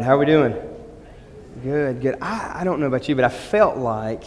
[0.00, 0.54] right, how are we doing?
[1.62, 2.18] Good, good.
[2.22, 4.22] I, I don't know about you, but I felt like,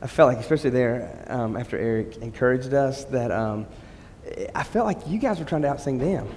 [0.00, 3.66] I felt like, especially there um, after Eric encouraged us, that um,
[4.54, 6.28] I felt like you guys were trying to outsing them.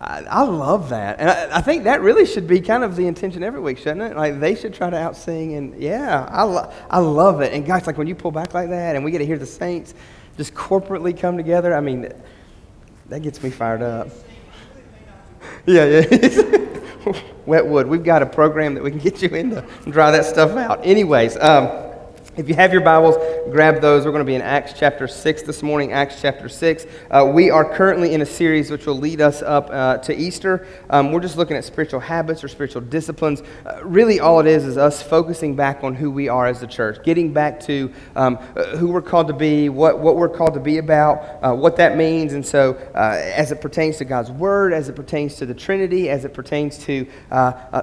[0.00, 1.20] I, I love that.
[1.20, 4.02] And I, I, think that really should be kind of the intention every week, shouldn't
[4.02, 4.16] it?
[4.16, 5.56] Like they should try to outsing.
[5.58, 7.52] And yeah, I, lo- I love it.
[7.52, 9.46] And guys, like when you pull back like that and we get to hear the
[9.46, 9.94] saints
[10.38, 12.10] just corporately come together, I mean,
[13.08, 14.08] that gets me fired up.
[15.66, 16.04] Yeah, yeah.
[17.50, 20.56] Wetwood, we've got a program that we can get you into and dry that stuff
[20.56, 20.80] out.
[20.86, 21.89] Anyways, um,
[22.40, 23.16] if you have your Bibles,
[23.50, 24.06] grab those.
[24.06, 26.86] We're going to be in Acts chapter 6 this morning, Acts chapter 6.
[27.10, 30.66] Uh, we are currently in a series which will lead us up uh, to Easter.
[30.88, 33.42] Um, we're just looking at spiritual habits or spiritual disciplines.
[33.66, 36.66] Uh, really, all it is is us focusing back on who we are as a
[36.66, 40.54] church, getting back to um, uh, who we're called to be, what, what we're called
[40.54, 42.32] to be about, uh, what that means.
[42.32, 46.08] And so, uh, as it pertains to God's Word, as it pertains to the Trinity,
[46.08, 47.06] as it pertains to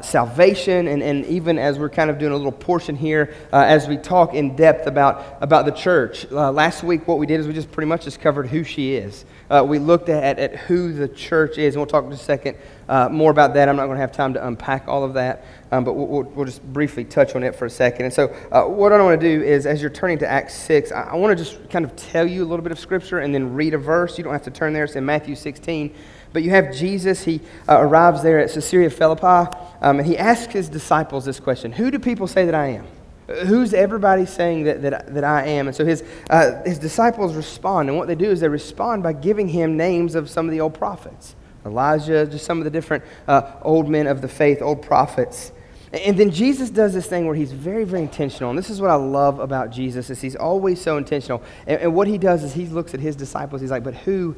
[0.02, 3.98] salvation, and, and even as we're kind of doing a little portion here as we
[3.98, 6.26] talk in depth about, about the church.
[6.32, 8.94] Uh, last week, what we did is we just pretty much just covered who she
[8.94, 9.26] is.
[9.50, 12.26] Uh, we looked at, at who the church is, and we'll talk in just a
[12.26, 12.58] second
[12.90, 13.70] uh, more about that.
[13.70, 16.24] I'm not going to have time to unpack all of that, um, but we'll, we'll,
[16.24, 18.06] we'll, just briefly touch on it for a second.
[18.06, 20.92] And so, uh, what I want to do is, as you're turning to Acts 6,
[20.92, 23.34] I, I want to just kind of tell you a little bit of Scripture and
[23.34, 24.18] then read a verse.
[24.18, 25.94] You don't have to turn there, it's in Matthew 16.
[26.34, 29.50] But you have Jesus, he uh, arrives there at Caesarea Philippi,
[29.82, 32.86] um, and he asks his disciples this question Who do people say that I am?
[33.28, 35.68] Who's everybody saying that, that, that I am?
[35.68, 37.90] And so his, uh, his disciples respond.
[37.90, 40.62] And what they do is they respond by giving him names of some of the
[40.62, 44.82] old prophets Elijah, just some of the different uh, old men of the faith, old
[44.82, 45.52] prophets.
[45.92, 48.50] And then Jesus does this thing where he's very, very intentional.
[48.50, 51.42] And this is what I love about Jesus is he's always so intentional.
[51.66, 53.62] And, and what he does is he looks at his disciples.
[53.62, 54.36] He's like, but who,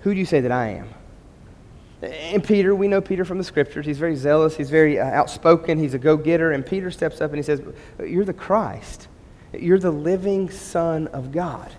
[0.00, 0.88] who do you say that I am?
[2.06, 3.86] And Peter, we know Peter from the scriptures.
[3.86, 6.52] He's very zealous, he's very uh, outspoken, he's a go getter.
[6.52, 7.60] And Peter steps up and he says,
[8.04, 9.08] You're the Christ,
[9.52, 11.72] you're the living Son of God.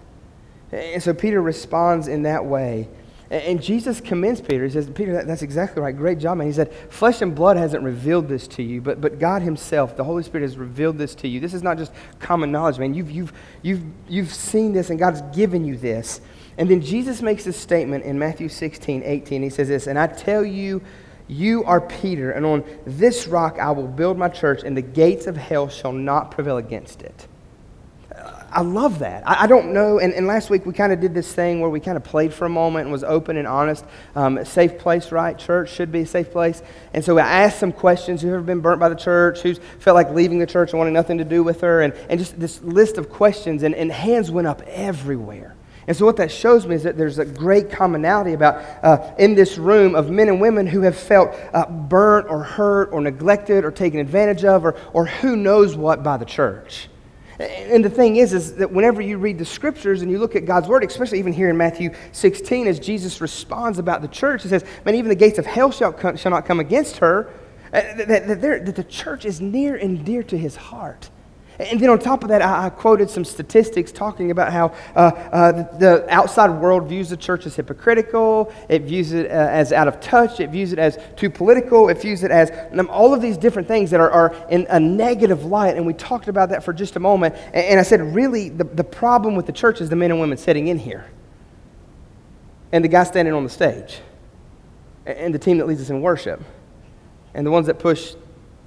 [0.72, 2.90] And so Peter responds in that way.
[3.30, 4.64] And Jesus commends Peter.
[4.64, 5.96] He says, Peter, that's exactly right.
[5.96, 6.48] Great job, man.
[6.48, 10.04] He said, Flesh and blood hasn't revealed this to you, but, but God Himself, the
[10.06, 11.42] Holy Spirit, has revealed this to you.
[11.42, 12.94] This is not just common knowledge, man.
[12.94, 16.22] You've, you've, you've, you've seen this, and God's given you this.
[16.58, 19.44] And then Jesus makes this statement in Matthew 16, 18.
[19.44, 20.82] He says this, And I tell you,
[21.28, 25.28] you are Peter, and on this rock I will build my church, and the gates
[25.28, 27.28] of hell shall not prevail against it.
[28.50, 29.28] I love that.
[29.28, 30.00] I, I don't know.
[30.00, 32.34] And, and, last week we kind of did this thing where we kind of played
[32.34, 33.84] for a moment and was open and honest.
[34.16, 35.38] Um, safe place, right?
[35.38, 36.62] Church should be a safe place.
[36.94, 38.22] And so I asked some questions.
[38.22, 39.42] Who've ever been burnt by the church?
[39.42, 41.82] Who's felt like leaving the church and wanting nothing to do with her?
[41.82, 43.64] And, and just this list of questions.
[43.64, 45.57] And, and hands went up everywhere.
[45.88, 49.36] And so, what that shows me is that there's a great commonality about uh, in
[49.36, 53.64] this room of men and women who have felt uh, burnt or hurt or neglected
[53.64, 56.90] or taken advantage of or, or who knows what by the church.
[57.40, 60.46] And the thing is, is that whenever you read the scriptures and you look at
[60.46, 64.50] God's word, especially even here in Matthew 16, as Jesus responds about the church, he
[64.50, 67.32] says, Man, even the gates of hell shall, come, shall not come against her.
[67.68, 71.10] Uh, that, that, that the church is near and dear to his heart.
[71.60, 75.00] And then on top of that, I, I quoted some statistics talking about how uh,
[75.00, 79.88] uh, the outside world views the church as hypocritical, it views it uh, as out
[79.88, 83.22] of touch, it views it as too political, it views it as um, all of
[83.22, 85.76] these different things that are, are, in a negative light.
[85.76, 87.34] And we talked about that for just a moment.
[87.48, 90.20] And, and I said, really, the, the problem with the church is the men and
[90.20, 91.10] women sitting in here,
[92.72, 94.00] and the guy standing on the stage,
[95.08, 96.40] and the team that leads us in worship,
[97.34, 98.14] and the ones that push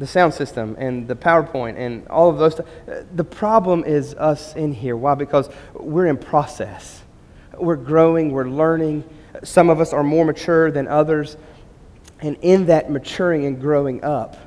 [0.01, 2.59] the sound system and the PowerPoint and all of those.
[3.15, 4.97] The problem is us in here.
[4.97, 5.15] Why?
[5.15, 7.03] Because we're in process.
[7.57, 9.05] We're growing, we're learning.
[9.45, 11.37] Some of us are more mature than others.
[12.21, 14.39] And in that maturing and growing up,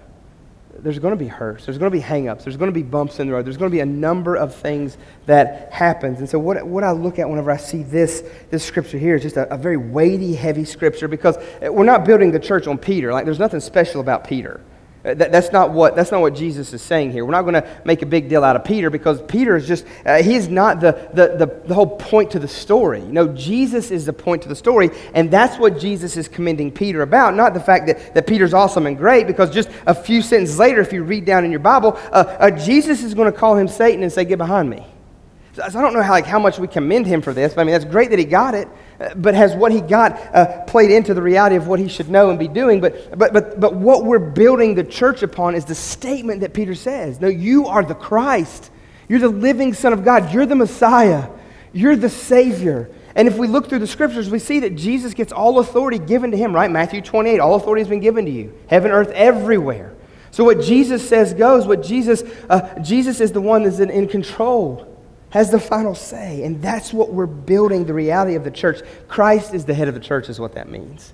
[0.80, 1.66] there's going to be hurts.
[1.66, 2.44] There's going to be hangups.
[2.44, 3.46] There's going to be bumps in the road.
[3.46, 4.98] There's going to be a number of things
[5.28, 6.18] that happens.
[6.18, 9.22] And so what, what I look at whenever I see this, this scripture here is
[9.22, 13.14] just a, a very weighty, heavy scripture because we're not building the church on Peter.
[13.14, 14.62] Like there's nothing special about Peter.
[15.06, 17.26] Uh, that, that's, not what, that's not what Jesus is saying here.
[17.26, 19.86] We're not going to make a big deal out of Peter because Peter is just,
[20.06, 23.02] uh, he's not the, the, the, the, whole point to the story.
[23.02, 27.02] No, Jesus is the point to the story, and that's what Jesus is commending Peter
[27.02, 27.36] about.
[27.36, 30.80] Not the fact that, that Peter's awesome and great, because just a few sentences later,
[30.80, 33.68] if you read down in your Bible, uh, uh, Jesus is going to call him
[33.68, 34.86] Satan and say, Get behind me.
[35.54, 37.64] So I don't know how, like, how much we commend him for this, but I
[37.64, 38.68] mean, that's great that he got it
[39.16, 42.30] but has what he got uh, played into the reality of what he should know
[42.30, 42.80] and be doing.
[42.80, 46.76] But, but, but, but what we're building the church upon is the statement that Peter
[46.76, 48.72] says No, you are the Christ.
[49.10, 50.34] You're the living Son of God.
[50.34, 51.30] You're the Messiah.
[51.74, 52.90] You're the Savior.
[53.16, 56.32] And if we look through the scriptures, we see that Jesus gets all authority given
[56.32, 56.72] to him, right?
[56.72, 58.58] Matthew 28, all authority has been given to you.
[58.68, 59.94] Heaven, earth, everywhere.
[60.32, 61.68] So what Jesus says goes.
[61.68, 64.93] What Jesus, uh, Jesus is the one that's in, in control,
[65.34, 66.44] has the final say.
[66.44, 68.82] And that's what we're building the reality of the church.
[69.08, 71.12] Christ is the head of the church, is what that means.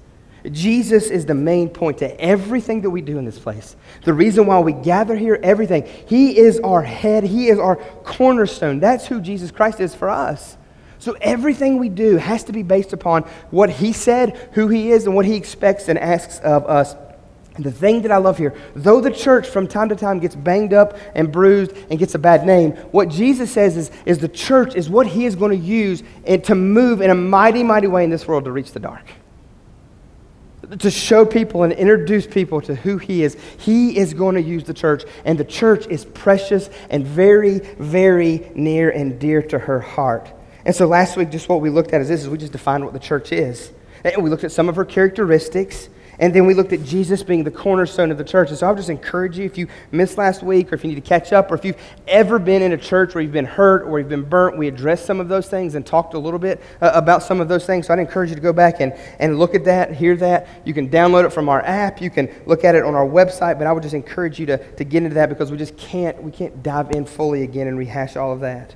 [0.52, 3.78] Jesus is the main point to everything that we do in this place.
[4.04, 5.88] The reason why we gather here, everything.
[6.06, 8.82] He is our head, He is our cornerstone.
[8.82, 10.58] That's who Jesus Christ is for us.
[11.00, 15.06] So everything we do has to be based upon what He said, who He is,
[15.06, 16.94] and what He expects and asks of us.
[17.60, 20.74] The thing that I love here, though the church from time to time gets banged
[20.74, 24.76] up and bruised and gets a bad name, what Jesus says is, is the church
[24.76, 28.06] is what he is going to use and to move in a mighty, mighty way
[28.06, 29.06] in this world to reach the dark.
[30.78, 33.36] To show people and introduce people to who he is.
[33.58, 38.52] He is going to use the church, and the church is precious and very, very
[38.56, 40.32] near and dear to her heart.
[40.66, 42.86] And so last week, just what we looked at is this is we just defined
[42.86, 43.72] what the church is.
[44.04, 45.90] And we looked at some of her characteristics.
[46.20, 48.50] And then we looked at Jesus being the cornerstone of the church.
[48.50, 50.96] And so I'll just encourage you if you missed last week or if you need
[50.96, 53.84] to catch up or if you've ever been in a church where you've been hurt
[53.84, 56.62] or you've been burnt, we addressed some of those things and talked a little bit
[56.82, 57.88] uh, about some of those things.
[57.88, 60.48] So I'd encourage you to go back and, and look at that, hear that.
[60.66, 62.02] You can download it from our app.
[62.02, 63.58] You can look at it on our website.
[63.58, 66.22] But I would just encourage you to, to get into that because we just can't,
[66.22, 68.76] we can't dive in fully again and rehash all of that.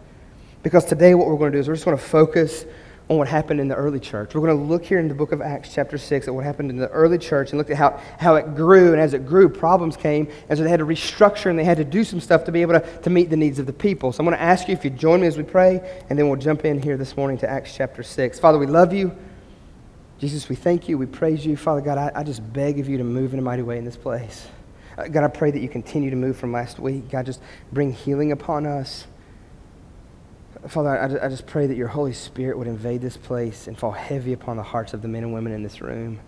[0.63, 2.65] Because today what we're going to do is we're just going to focus
[3.09, 4.33] on what happened in the early church.
[4.33, 6.69] We're going to look here in the book of Acts, chapter 6, at what happened
[6.69, 8.93] in the early church and look at how, how it grew.
[8.93, 10.29] And as it grew, problems came.
[10.47, 12.61] And so they had to restructure and they had to do some stuff to be
[12.61, 14.13] able to, to meet the needs of the people.
[14.13, 16.29] So I'm going to ask you if you join me as we pray, and then
[16.29, 18.39] we'll jump in here this morning to Acts chapter 6.
[18.39, 19.15] Father, we love you.
[20.19, 20.97] Jesus, we thank you.
[20.97, 21.57] We praise you.
[21.57, 23.83] Father God, I, I just beg of you to move in a mighty way in
[23.83, 24.47] this place.
[24.97, 27.09] Uh, God, I pray that you continue to move from last week.
[27.09, 27.41] God, just
[27.73, 29.07] bring healing upon us.
[30.67, 33.91] Father, I, I just pray that your Holy Spirit would invade this place and fall
[33.91, 36.19] heavy upon the hearts of the men and women in this room.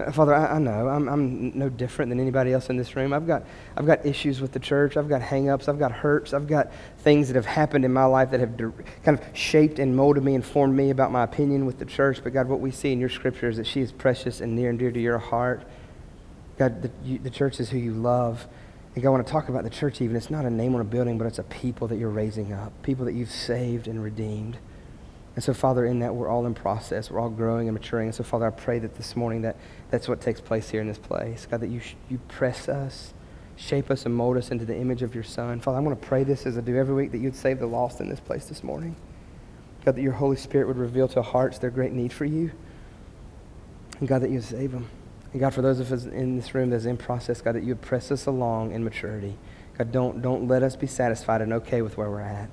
[0.00, 3.12] Uh, Father, I, I know I'm, I'm, no different than anybody else in this room.
[3.12, 3.44] I've got,
[3.76, 4.96] I've got issues with the church.
[4.96, 5.68] I've got hangups.
[5.68, 6.32] I've got hurts.
[6.32, 8.56] I've got things that have happened in my life that have
[9.02, 12.20] kind of shaped and molded me and formed me about my opinion with the church.
[12.22, 14.70] But God, what we see in your scripture is that she is precious and near
[14.70, 15.62] and dear to your heart.
[16.56, 18.46] God, the, you, the church is who you love.
[18.94, 20.16] And God, I want to talk about the church even.
[20.16, 22.72] It's not a name on a building, but it's a people that you're raising up,
[22.82, 24.58] people that you've saved and redeemed.
[25.38, 27.10] And so, Father, in that, we're all in process.
[27.12, 28.08] We're all growing and maturing.
[28.08, 29.56] And so, Father, I pray that this morning that
[29.88, 31.46] that's what takes place here in this place.
[31.48, 33.14] God, that you, you press us,
[33.54, 35.60] shape us, and mold us into the image of your Son.
[35.60, 37.66] Father, I want to pray this as I do every week that you'd save the
[37.66, 38.96] lost in this place this morning.
[39.84, 42.50] God, that your Holy Spirit would reveal to hearts their great need for you.
[44.00, 44.88] And God, that you'd save them.
[45.32, 47.68] And God, for those of us in this room that's in process, God, that you
[47.68, 49.36] would press us along in maturity.
[49.76, 52.48] God, don't, don't let us be satisfied and okay with where we're at.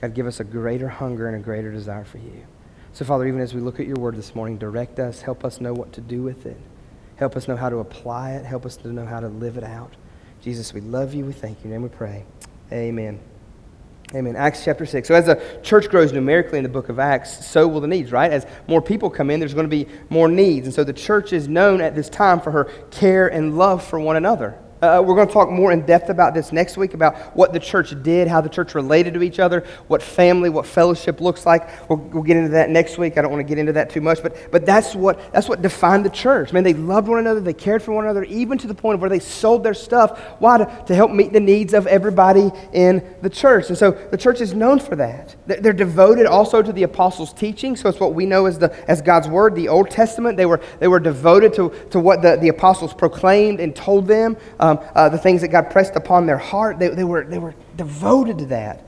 [0.00, 2.46] God, give us a greater hunger and a greater desire for you.
[2.92, 5.60] So, Father, even as we look at your word this morning, direct us, help us
[5.60, 6.58] know what to do with it.
[7.16, 8.44] Help us know how to apply it.
[8.44, 9.94] Help us to know how to live it out.
[10.40, 11.24] Jesus, we love you.
[11.24, 11.72] We thank you.
[11.72, 12.24] And we pray.
[12.70, 13.18] Amen.
[14.14, 14.36] Amen.
[14.36, 15.06] Acts chapter 6.
[15.06, 18.10] So, as the church grows numerically in the book of Acts, so will the needs,
[18.10, 18.30] right?
[18.30, 20.66] As more people come in, there's going to be more needs.
[20.66, 24.00] And so, the church is known at this time for her care and love for
[24.00, 24.58] one another.
[24.80, 27.58] Uh, we're going to talk more in depth about this next week about what the
[27.58, 31.88] church did, how the church related to each other, what family, what fellowship looks like.
[31.88, 33.18] We'll, we'll, get into that next week.
[33.18, 35.62] I don't want to get into that too much, but, but that's, what, that's what
[35.62, 36.52] defined the church.
[36.52, 39.00] Man, they loved one another, they cared for one another, even to the point of
[39.00, 40.20] where they sold their stuff.
[40.38, 40.58] Why?
[40.58, 43.70] To, to help meet the needs of everybody in the church.
[43.70, 45.34] And so the church is known for that.
[45.46, 47.74] They're devoted also to the apostles' teaching.
[47.74, 50.36] So it's what we know as, the, as God's word, the Old Testament.
[50.36, 54.36] They were, they were devoted to, to what the, the apostles proclaimed and told them.
[54.60, 56.78] Um, um, uh, the things that God pressed upon their heart.
[56.78, 58.84] They, they, were, they were devoted to that.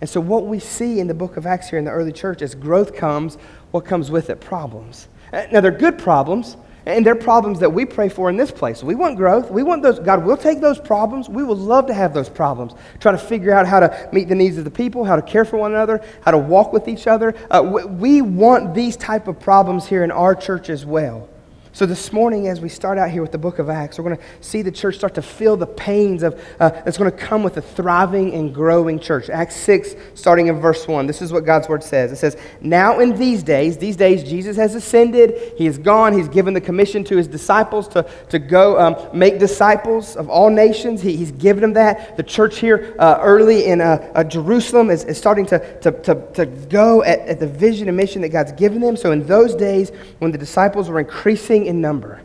[0.00, 2.40] And so, what we see in the book of Acts here in the early church,
[2.40, 3.36] as growth comes,
[3.72, 4.40] what comes with it?
[4.40, 5.08] Problems.
[5.32, 6.56] Uh, now, they're good problems,
[6.86, 8.84] and they're problems that we pray for in this place.
[8.84, 9.50] We want growth.
[9.50, 9.98] We want those.
[9.98, 11.28] God will take those problems.
[11.28, 12.74] We would love to have those problems.
[13.00, 15.44] Try to figure out how to meet the needs of the people, how to care
[15.44, 17.34] for one another, how to walk with each other.
[17.50, 21.28] Uh, we, we want these type of problems here in our church as well.
[21.78, 24.16] So, this morning, as we start out here with the book of Acts, we're going
[24.16, 27.44] to see the church start to feel the pains of, uh, that's going to come
[27.44, 29.30] with a thriving and growing church.
[29.30, 31.06] Acts 6, starting in verse 1.
[31.06, 32.10] This is what God's word says.
[32.10, 35.52] It says, Now in these days, these days, Jesus has ascended.
[35.56, 36.14] He is gone.
[36.14, 40.50] He's given the commission to his disciples to, to go um, make disciples of all
[40.50, 41.00] nations.
[41.00, 42.16] He, he's given them that.
[42.16, 46.32] The church here uh, early in uh, uh Jerusalem is, is starting to, to, to,
[46.32, 48.96] to go at, at the vision and mission that God's given them.
[48.96, 52.20] So, in those days, when the disciples were increasing in number.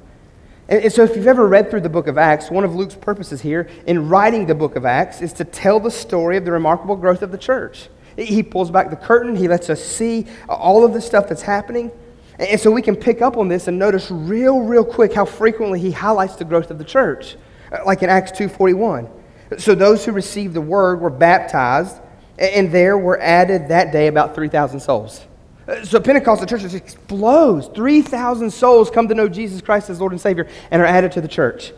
[0.69, 3.41] And, so, if you've ever read through the book of Acts, one of Luke's purposes
[3.41, 6.95] here in writing the book of Acts is to tell the story of the remarkable
[6.95, 7.89] growth of the church.
[8.17, 11.91] He pulls back the curtain, he lets us see all of the stuff that's happening.
[12.39, 15.79] And so we can pick up on this and notice real, real quick how frequently
[15.79, 17.35] he highlights the growth of the church.
[17.71, 19.09] Uh, like in Acts 2.41.
[19.59, 21.97] So those who received the word were baptized,
[22.37, 25.25] and there were added that day about 3,000 souls.
[25.67, 27.67] Uh, so Pentecost, the church just explodes.
[27.75, 31.21] 3,000 souls come to know Jesus Christ as Lord and Savior and are added to
[31.21, 31.71] the church.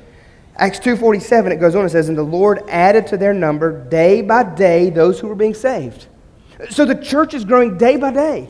[0.58, 4.22] Acts 2.47, it goes on, it says, And the Lord added to their number day
[4.22, 6.08] by day those who were being saved.
[6.70, 8.50] So the church is growing day by day.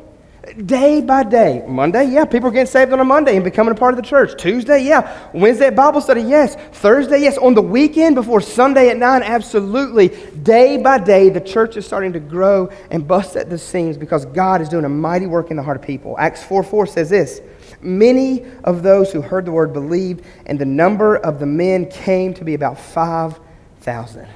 [0.54, 1.66] Day by day.
[1.68, 4.08] Monday, yeah, people are getting saved on a Monday and becoming a part of the
[4.08, 4.40] church.
[4.40, 5.30] Tuesday, yeah.
[5.34, 6.56] Wednesday Bible study, yes.
[6.72, 7.38] Thursday, yes.
[7.40, 10.10] On the weekend before Sunday at 9, absolutely.
[10.44, 14.25] Day by day, the church is starting to grow and bust at the seams because
[14.25, 16.16] God is doing a mighty work in the heart of people.
[16.20, 17.42] Acts 4 4 says this
[17.82, 22.36] Many of those who heard the word believed, and the number of the men came
[22.36, 24.28] to be about 5,000.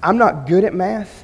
[0.00, 1.21] I'm not good at math.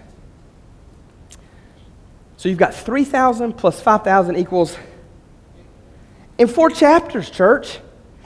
[2.38, 4.76] So you've got 3,000 plus 5,000 equals
[6.38, 7.80] in four chapters, church.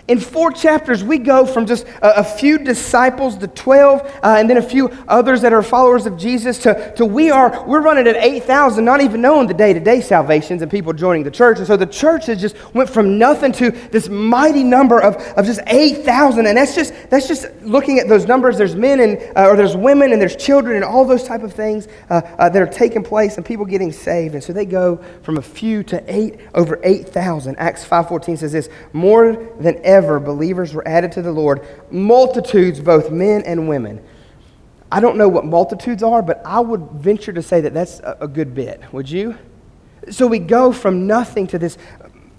[0.09, 4.51] In four chapters, we go from just a, a few disciples to 12, uh, and
[4.51, 8.09] then a few others that are followers of Jesus to, to we are, we're running
[8.09, 11.59] at 8,000, not even knowing the day-to-day salvations and people joining the church.
[11.59, 15.47] And so the church has just went from nothing to this mighty number of, of
[15.47, 16.47] just 8,000.
[16.47, 18.59] And that's just, that's just looking at those numbers.
[18.59, 21.53] There's men and, uh, or there's women and there's children and all those type of
[21.53, 24.35] things uh, uh that are taking place and people getting saved.
[24.35, 27.55] And so they go from a few to eight, over 8,000.
[27.57, 32.81] Acts 5.14 says this, more than ever ever believers were added to the Lord, multitudes,
[32.81, 34.03] both men and women.
[34.91, 38.29] I don't know what multitudes are, but I would venture to say that that's a
[38.29, 38.83] good bit.
[38.93, 39.37] Would you?
[40.11, 41.79] So we go from nothing to this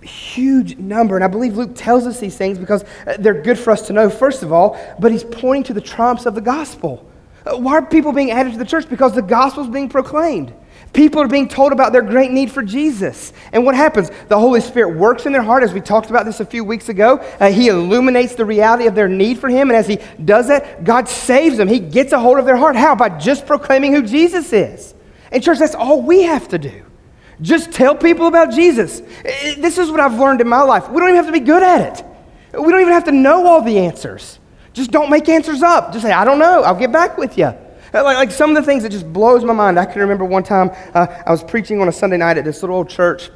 [0.01, 1.15] huge number.
[1.15, 3.93] And I believe Luke tells us these things because uh, they're good for us to
[3.93, 7.09] know, first of all, but he's pointing to the triumphs of the gospel.
[7.45, 8.89] Uh, why are people being added to the church?
[8.89, 10.53] Because the gospel is being proclaimed.
[10.93, 13.33] People are being told about their great need for Jesus.
[13.51, 14.11] And what happens?
[14.27, 16.87] The Holy Spirit works in their heart, as we talked about this a few weeks
[16.87, 17.17] ago.
[17.39, 19.71] Uh, he illuminates the reality of their need for Him.
[19.71, 21.67] And as He does that, God saves them.
[21.67, 22.75] He gets a hold of their heart.
[22.75, 22.93] How?
[22.93, 24.93] By just proclaiming who Jesus is.
[25.31, 26.85] And, church, that's all we have to do.
[27.41, 29.01] Just tell people about Jesus.
[29.57, 30.89] This is what I've learned in my life.
[30.89, 32.05] We don't even have to be good at it,
[32.61, 34.39] we don't even have to know all the answers.
[34.73, 35.91] Just don't make answers up.
[35.91, 36.63] Just say, I don't know.
[36.63, 37.53] I'll get back with you.
[37.93, 39.79] Like, like some of the things that just blows my mind.
[39.79, 42.63] I can remember one time uh, I was preaching on a Sunday night at this
[42.63, 43.29] little old church,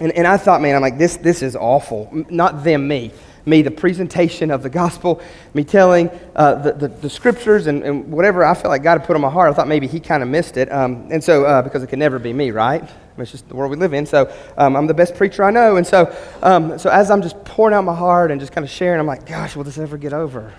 [0.00, 2.08] and, and I thought, man, I'm like, this, this is awful.
[2.28, 3.12] Not them, me.
[3.44, 5.20] Me, the presentation of the gospel,
[5.52, 9.06] me telling uh, the, the, the, scriptures and, and whatever I felt like God had
[9.06, 9.50] put on my heart.
[9.50, 10.70] I thought maybe He kind of missed it.
[10.70, 12.88] Um, and so, uh, because it can never be me, right?
[13.18, 14.06] it's just the world we live in.
[14.06, 15.76] So um, I'm the best preacher I know.
[15.76, 18.70] And so, um, so as I'm just pouring out my heart and just kind of
[18.70, 20.52] sharing, I'm like, gosh, will this ever get over?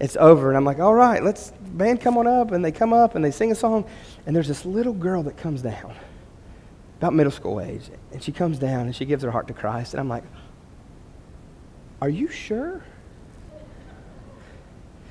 [0.00, 0.48] It's over.
[0.48, 2.52] And I'm like, all right, let's, band come on up.
[2.52, 3.84] And they come up and they sing a song.
[4.26, 5.94] And there's this little girl that comes down,
[6.98, 7.90] about middle school age.
[8.12, 9.94] And she comes down and she gives her heart to Christ.
[9.94, 10.24] And I'm like,
[12.00, 12.84] are you sure?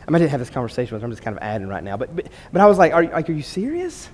[0.07, 1.05] I, mean, I didn't have this conversation with her.
[1.05, 1.97] I'm just kind of adding right now.
[1.97, 4.09] But, but, but I was like, are, like, are you serious?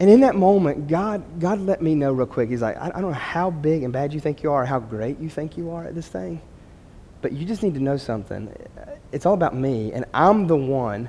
[0.00, 2.48] And in that moment, God, God let me know real quick.
[2.48, 4.80] He's like, I, I don't know how big and bad you think you are, how
[4.80, 6.40] great you think you are at this thing.
[7.22, 8.52] But you just need to know something.
[9.12, 11.08] It's all about me, and I'm the one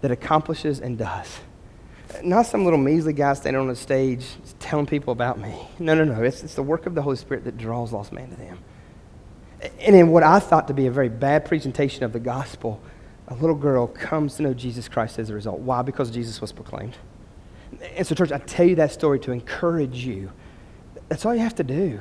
[0.00, 1.40] that accomplishes and does.
[2.22, 4.26] Not some little measly guy standing on a stage
[4.60, 5.54] telling people about me.
[5.78, 6.22] No, no, no.
[6.22, 8.58] It's, it's the work of the Holy Spirit that draws lost man to them.
[9.80, 12.80] And in what I thought to be a very bad presentation of the gospel,
[13.28, 15.60] a little girl comes to know Jesus Christ as a result.
[15.60, 15.82] Why?
[15.82, 16.96] Because Jesus was proclaimed.
[17.96, 20.30] And so, church, I tell you that story to encourage you.
[21.08, 22.00] That's all you have to do.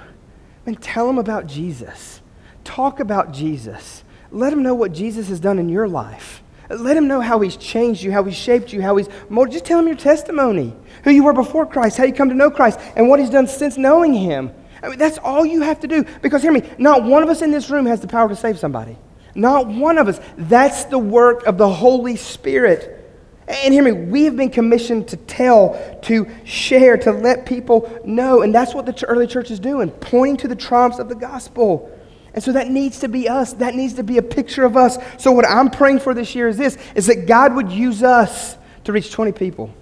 [0.65, 2.21] I mean, tell them about Jesus.
[2.63, 4.03] Talk about Jesus.
[4.31, 6.41] Let them know what Jesus has done in your life.
[6.69, 9.53] Let him know how he's changed you, how he's shaped you, how he's molded.
[9.53, 12.49] Just tell him your testimony, who you were before Christ, how you come to know
[12.49, 14.51] Christ, and what he's done since knowing him.
[14.81, 16.03] I mean, that's all you have to do.
[16.21, 18.57] Because hear me, not one of us in this room has the power to save
[18.57, 18.97] somebody.
[19.35, 20.19] Not one of us.
[20.37, 22.99] That's the work of the Holy Spirit.
[23.47, 28.41] And hear me, we have been commissioned to tell, to share, to let people know.
[28.41, 31.91] And that's what the early church is doing, pointing to the triumphs of the gospel.
[32.33, 33.53] And so that needs to be us.
[33.53, 34.97] That needs to be a picture of us.
[35.17, 38.57] So what I'm praying for this year is this, is that God would use us
[38.85, 39.73] to reach 20 people.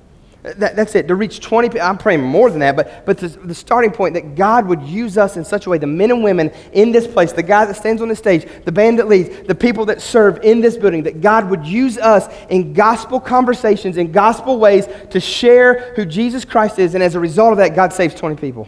[0.43, 1.85] That, that's it, to reach 20 people.
[1.85, 5.15] I'm praying more than that, but, but the, the starting point that God would use
[5.15, 7.75] us in such a way, the men and women in this place, the guy that
[7.75, 11.03] stands on the stage, the band that leads, the people that serve in this building,
[11.03, 16.43] that God would use us in gospel conversations, in gospel ways to share who Jesus
[16.43, 16.95] Christ is.
[16.95, 18.67] And as a result of that, God saves 20 people.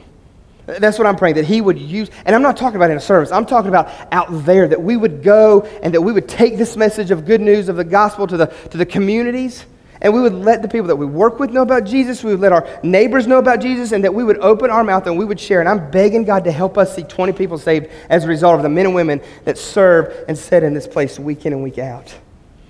[0.65, 3.01] That's what I'm praying, that He would use, and I'm not talking about in a
[3.01, 6.57] service, I'm talking about out there, that we would go and that we would take
[6.57, 9.65] this message of good news of the gospel to the, to the communities
[10.03, 12.41] and we would let the people that we work with know about Jesus, we would
[12.41, 15.23] let our neighbors know about Jesus, and that we would open our mouth and we
[15.23, 15.61] would share.
[15.61, 18.63] And I'm begging God to help us see 20 people saved as a result of
[18.63, 21.77] the men and women that serve and sit in this place week in and week
[21.77, 22.13] out.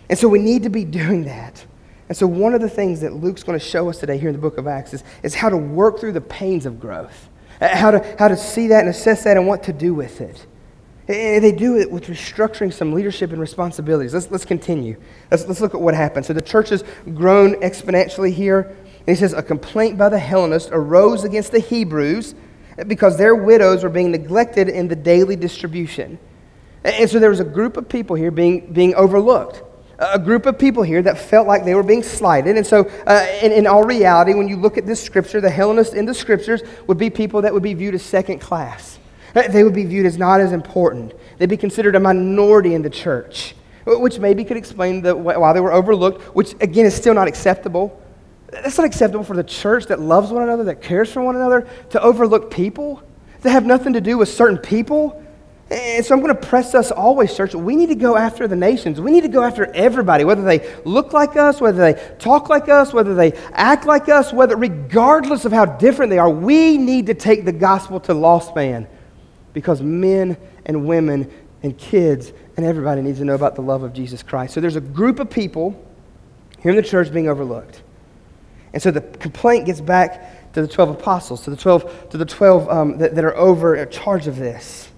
[0.10, 1.66] And so we need to be doing that.
[2.08, 4.36] And so, one of the things that Luke's going to show us today here in
[4.36, 7.30] the book of Acts is, is how to work through the pains of growth,
[7.64, 10.46] how to, how to see that and assess that and what to do with it.
[11.08, 14.14] And they do it with restructuring some leadership and responsibilities.
[14.14, 14.96] Let's, let's continue.
[15.30, 16.26] Let's, let's look at what happened.
[16.26, 18.76] So, the church has grown exponentially here.
[19.06, 22.36] And he says, A complaint by the Hellenists arose against the Hebrews
[22.88, 26.20] because their widows were being neglected in the daily distribution.
[26.86, 29.62] And so, there was a group of people here being, being overlooked
[30.12, 32.58] a group of people here that felt like they were being slighted.
[32.58, 35.94] And so, uh, in, in, all reality, when you look at this scripture, the Hellenists
[35.94, 39.00] in the scriptures would be people that would be viewed as second class.
[39.36, 41.14] Uh, they would be viewed as not as important.
[41.38, 43.56] They'd be considered a minority in the church,
[43.86, 48.00] which maybe could explain the, why they were overlooked, which again is still not acceptable.
[48.52, 51.68] That's not acceptable for the church that loves one another, that cares for one another,
[51.90, 53.02] to overlook people,
[53.42, 55.23] to have nothing to do with certain people.
[55.74, 57.56] And so I'm going to press us always, church.
[57.56, 59.02] We need to go after the nations.
[59.02, 62.70] We need to go after everybody, whether they look like us, whether they talk like
[62.70, 67.08] us, whether they act like us, whether, regardless of how different they are, we need
[67.08, 68.88] to take the gospel to lost man
[69.54, 70.38] because men
[70.68, 71.32] and women
[71.64, 74.54] and kids and everybody needs to know about the love of Jesus Christ.
[74.54, 75.84] So there's a group of people
[76.60, 77.82] here in the church being overlooked.
[78.74, 82.26] And so the complaint gets back to the 12 apostles, to the 12, to the
[82.26, 84.92] 12 um, that, that are over in charge of this.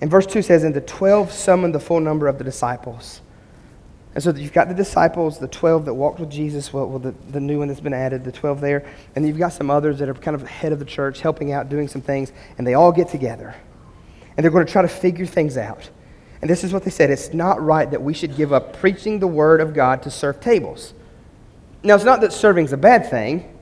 [0.00, 3.20] And verse 2 says, And the 12 summoned the full number of the disciples.
[4.14, 7.14] And so you've got the disciples, the 12 that walked with Jesus, well, well the,
[7.30, 8.86] the new one that's been added, the 12 there.
[9.16, 11.68] And you've got some others that are kind of head of the church, helping out,
[11.68, 12.32] doing some things.
[12.56, 13.54] And they all get together.
[14.36, 15.90] And they're going to try to figure things out.
[16.40, 19.18] And this is what they said it's not right that we should give up preaching
[19.18, 20.92] the word of God to serve tables.
[21.82, 23.53] Now, it's not that serving is a bad thing.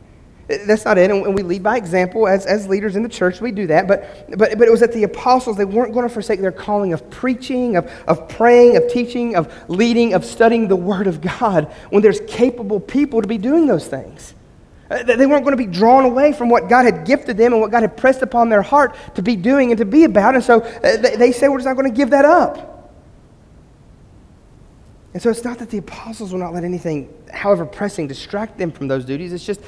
[0.66, 1.10] That's not it.
[1.10, 3.40] And we lead by example as, as leaders in the church.
[3.40, 3.86] We do that.
[3.86, 6.92] But, but, but it was that the apostles, they weren't going to forsake their calling
[6.92, 11.72] of preaching, of, of praying, of teaching, of leading, of studying the Word of God
[11.90, 14.34] when there's capable people to be doing those things.
[14.90, 17.62] Uh, they weren't going to be drawn away from what God had gifted them and
[17.62, 20.34] what God had pressed upon their heart to be doing and to be about.
[20.34, 22.68] And so uh, they say, we're just not going to give that up.
[25.14, 28.70] And so it's not that the apostles will not let anything, however pressing, distract them
[28.70, 29.32] from those duties.
[29.32, 29.60] It's just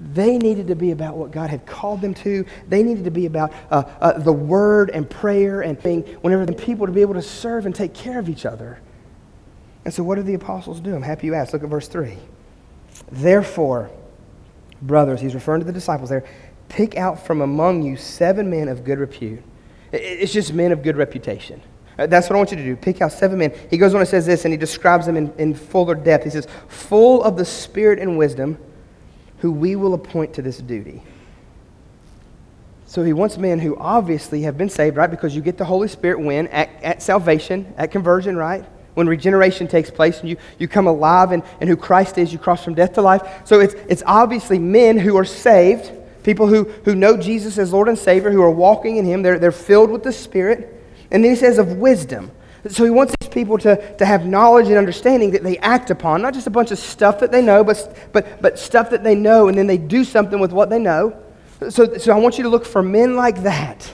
[0.00, 2.44] they needed to be about what God had called them to.
[2.68, 6.54] They needed to be about uh, uh, the word and prayer and being, whenever the
[6.54, 8.80] people to be able to serve and take care of each other.
[9.84, 10.94] And so, what do the apostles do?
[10.94, 11.52] I'm happy you asked.
[11.52, 12.16] Look at verse 3.
[13.12, 13.90] Therefore,
[14.80, 16.24] brothers, he's referring to the disciples there,
[16.68, 19.42] pick out from among you seven men of good repute.
[19.92, 21.60] It's just men of good reputation.
[21.98, 22.76] Uh, that's what I want you to do.
[22.76, 23.52] Pick out seven men.
[23.68, 26.24] He goes on and says this, and he describes them in, in fuller depth.
[26.24, 28.56] He says, full of the Spirit and wisdom
[29.40, 31.02] who we will appoint to this duty.
[32.86, 35.10] So he wants men who obviously have been saved, right?
[35.10, 36.48] Because you get the Holy Spirit when?
[36.48, 38.64] At, at salvation, at conversion, right?
[38.94, 42.38] When regeneration takes place and you, you come alive and, and who Christ is, you
[42.38, 43.22] cross from death to life.
[43.44, 45.92] So it's, it's obviously men who are saved,
[46.24, 49.22] people who, who know Jesus as Lord and Savior, who are walking in Him.
[49.22, 50.76] They're, they're filled with the Spirit.
[51.12, 52.32] And then he says of wisdom.
[52.68, 56.20] So he wants these people to, to have knowledge and understanding that they act upon,
[56.20, 59.14] not just a bunch of stuff that they know, but, but, but stuff that they
[59.14, 61.16] know, and then they do something with what they know.
[61.70, 63.92] So, so I want you to look for men like that.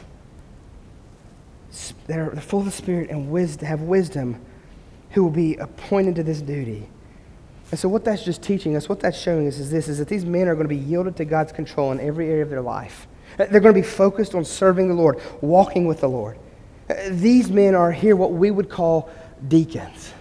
[2.08, 4.40] That are full of the Spirit and wisdom, have wisdom,
[5.10, 6.88] who will be appointed to this duty.
[7.70, 10.08] And so what that's just teaching us, what that's showing us is this, is that
[10.08, 12.60] these men are going to be yielded to God's control in every area of their
[12.60, 13.06] life.
[13.36, 16.38] They're going to be focused on serving the Lord, walking with the Lord.
[17.08, 19.10] These men are here what we would call
[19.48, 20.12] deacons.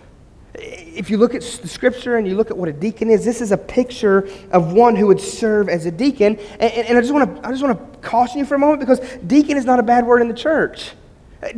[0.54, 3.42] If you look at the scripture and you look at what a deacon is, this
[3.42, 6.38] is a picture of one who would serve as a deacon.
[6.60, 8.80] And, and I just want to I just want to caution you for a moment
[8.80, 10.92] because deacon is not a bad word in the church.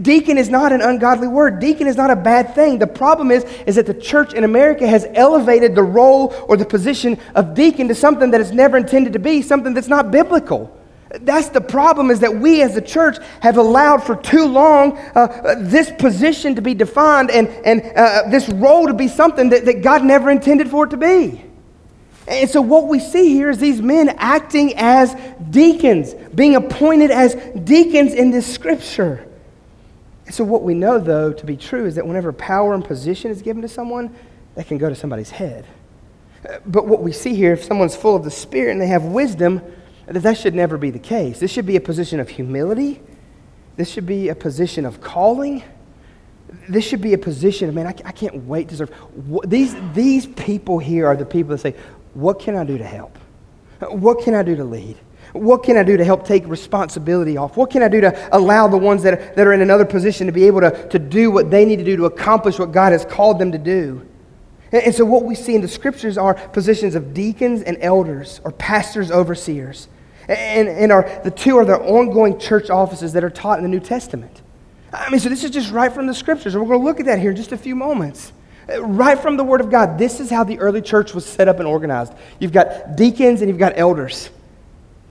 [0.02, 1.60] Deacon is not an ungodly word.
[1.60, 2.80] Deacon is not a bad thing.
[2.80, 6.66] The problem is, is that the church in America has elevated the role or the
[6.66, 10.77] position of deacon to something that it's never intended to be, something that's not biblical.
[11.10, 15.20] That's the problem is that we as a church have allowed for too long uh,
[15.20, 19.66] uh, this position to be defined and, and uh, this role to be something that,
[19.66, 21.44] that God never intended for it to be.
[22.28, 25.16] And so, what we see here is these men acting as
[25.50, 29.26] deacons, being appointed as deacons in this scripture.
[30.26, 33.32] And so, what we know, though, to be true is that whenever power and position
[33.32, 34.14] is given to someone,
[34.56, 35.66] that can go to somebody's head.
[36.66, 39.62] But what we see here, if someone's full of the Spirit and they have wisdom,
[40.08, 41.40] that should never be the case.
[41.40, 43.02] This should be a position of humility.
[43.76, 45.64] This should be a position of calling.
[46.70, 48.94] this should be a position of, man, I, I can't wait to serve.
[49.46, 51.76] These, these people here are the people that say,
[52.14, 53.18] what can I do to help?
[53.90, 54.98] What can I do to lead?
[55.34, 57.58] What can I do to help take responsibility off?
[57.58, 60.26] What can I do to allow the ones that are, that are in another position
[60.28, 62.92] to be able to, to do what they need to do to accomplish what God
[62.92, 64.08] has called them to do?
[64.72, 68.42] And, and so, what we see in the scriptures are positions of deacons and elders,
[68.44, 69.88] or pastors, overseers.
[70.28, 73.70] And, and are, the two are the ongoing church offices that are taught in the
[73.70, 74.42] New Testament.
[74.92, 76.54] I mean, so this is just right from the scriptures.
[76.54, 78.34] And we're going to look at that here in just a few moments.
[78.70, 81.48] Uh, right from the Word of God, this is how the early church was set
[81.48, 82.14] up and organized.
[82.40, 84.30] You've got deacons and you've got elders.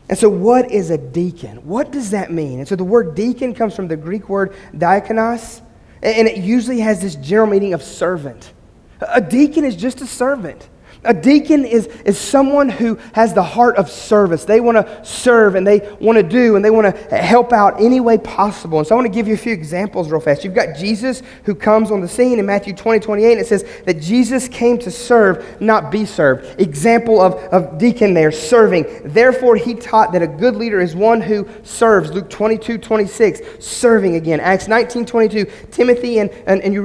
[0.09, 1.67] And so, what is a deacon?
[1.67, 2.61] What does that mean?
[2.61, 5.63] And so, the word deacon comes from the Greek word diakonos,
[6.03, 8.53] and it usually has this general meaning of servant.
[9.01, 10.69] A deacon is just a servant.
[11.07, 14.45] A deacon is, is someone who has the heart of service.
[14.45, 17.81] They want to serve and they want to do and they want to help out
[17.81, 18.79] any way possible.
[18.79, 20.45] And so I want to give you a few examples real fast.
[20.45, 23.33] You've got Jesus who comes on the scene in Matthew 20, 28.
[23.33, 26.61] And it says that Jesus came to serve, not be served.
[26.61, 28.87] Example of, of deacon there, serving.
[29.05, 32.11] Therefore, he taught that a good leader is one who serves.
[32.11, 34.41] Luke 22, 26, serving again.
[34.41, 36.77] Acts 19, 22, Timothy and, and, and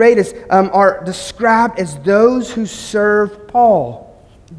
[0.49, 4.10] um, are described as those who serve Paul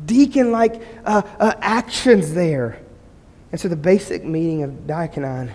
[0.05, 2.81] deacon like uh, uh, actions there.
[3.51, 5.53] And so the basic meaning of diakonon,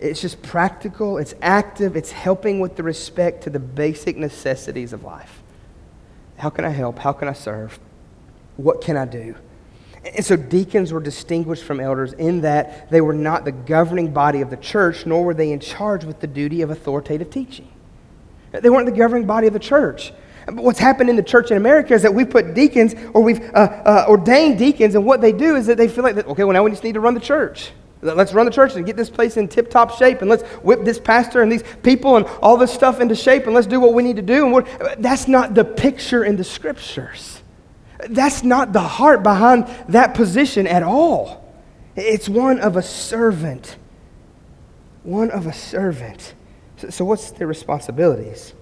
[0.00, 5.04] it's just practical, it's active, it's helping with the respect to the basic necessities of
[5.04, 5.42] life.
[6.38, 6.98] How can I help?
[6.98, 7.78] How can I serve?
[8.56, 9.34] What can I do?
[10.14, 14.40] And so deacons were distinguished from elders in that they were not the governing body
[14.40, 17.68] of the church, nor were they in charge with the duty of authoritative teaching.
[18.52, 20.12] They weren't the governing body of the church.
[20.46, 23.42] But what's happened in the church in America is that we've put deacons or we've
[23.52, 26.44] uh, uh, ordained deacons, and what they do is that they feel like, that, okay,
[26.44, 27.72] well, now we just need to run the church.
[28.02, 30.84] Let's run the church and get this place in tip top shape, and let's whip
[30.84, 33.94] this pastor and these people and all this stuff into shape, and let's do what
[33.94, 34.56] we need to do.
[34.56, 34.66] And
[35.02, 37.42] that's not the picture in the scriptures.
[38.08, 41.42] That's not the heart behind that position at all.
[41.96, 43.76] It's one of a servant.
[45.02, 46.34] One of a servant.
[46.76, 48.52] So, so what's their responsibilities?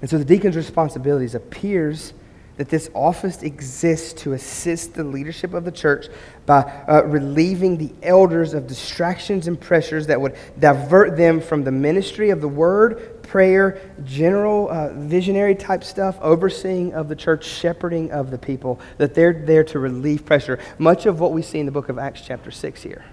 [0.00, 2.12] And so the deacon's responsibilities appears
[2.58, 6.08] that this office exists to assist the leadership of the church
[6.44, 11.70] by uh, relieving the elders of distractions and pressures that would divert them from the
[11.70, 18.10] ministry of the word, prayer, general uh, visionary type stuff, overseeing of the church, shepherding
[18.10, 20.58] of the people, that they're there to relieve pressure.
[20.78, 23.04] Much of what we see in the book of Acts, chapter 6 here.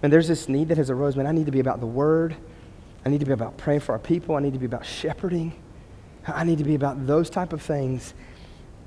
[0.00, 2.36] And there's this need that has arose, man, I need to be about the word.
[3.04, 4.36] I need to be about praying for our people.
[4.36, 5.54] I need to be about shepherding.
[6.34, 8.14] I need to be about those type of things.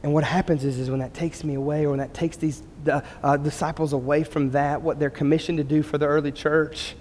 [0.03, 2.63] And what happens is, is when that takes me away or when that takes these
[2.87, 6.95] uh, disciples away from that, what they're commissioned to do for the early church,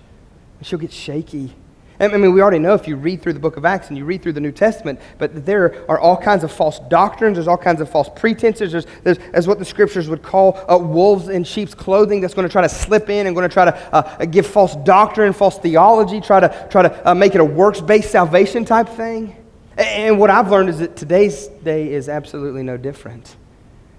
[0.63, 1.55] she'll get shaky.
[1.99, 4.07] I mean, we already know if you read through the book of Acts and you
[4.07, 7.37] read through the New Testament, but there are all kinds of false doctrines.
[7.37, 8.73] There's all kinds of false pretenses.
[8.73, 12.49] There's, there's as what the scriptures would call uh, wolves in sheep's clothing that's going
[12.49, 15.59] to try to slip in and going to try to uh, give false doctrine, false
[15.59, 19.37] theology, try to, try to uh, make it a works based salvation type thing.
[19.81, 23.35] And what I've learned is that today's day is absolutely no different.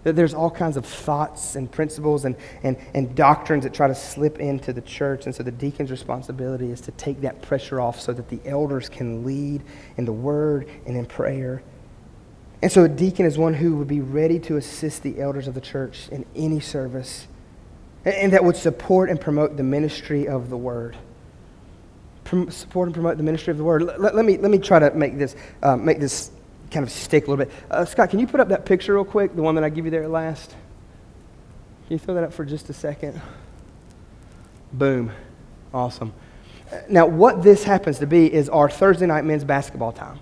[0.04, 3.96] That there's all kinds of thoughts and principles and, and, and doctrines that try to
[3.96, 5.26] slip into the church.
[5.26, 8.90] And so the deacon's responsibility is to take that pressure off so that the elders
[8.90, 9.64] can lead
[9.98, 11.64] in the word and in prayer.
[12.62, 15.56] And so a deacon is one who would be ready to assist the elders of
[15.56, 17.28] the church in any service
[18.06, 20.98] and that would support and promote the ministry of the word
[22.50, 23.84] support and promote the ministry of the word.
[23.84, 26.32] Let, let me, let me try to make this, uh, make this
[26.72, 27.54] kind of stick a little bit.
[27.70, 29.86] Uh, Scott, can you put up that picture real quick, the one that I give
[29.86, 30.52] you there last?
[30.52, 33.22] Can you throw that up for just a second?
[34.72, 35.12] Boom.
[35.74, 36.14] Awesome.
[36.90, 40.20] Now, what this happens to be is our Thursday night men's basketball time.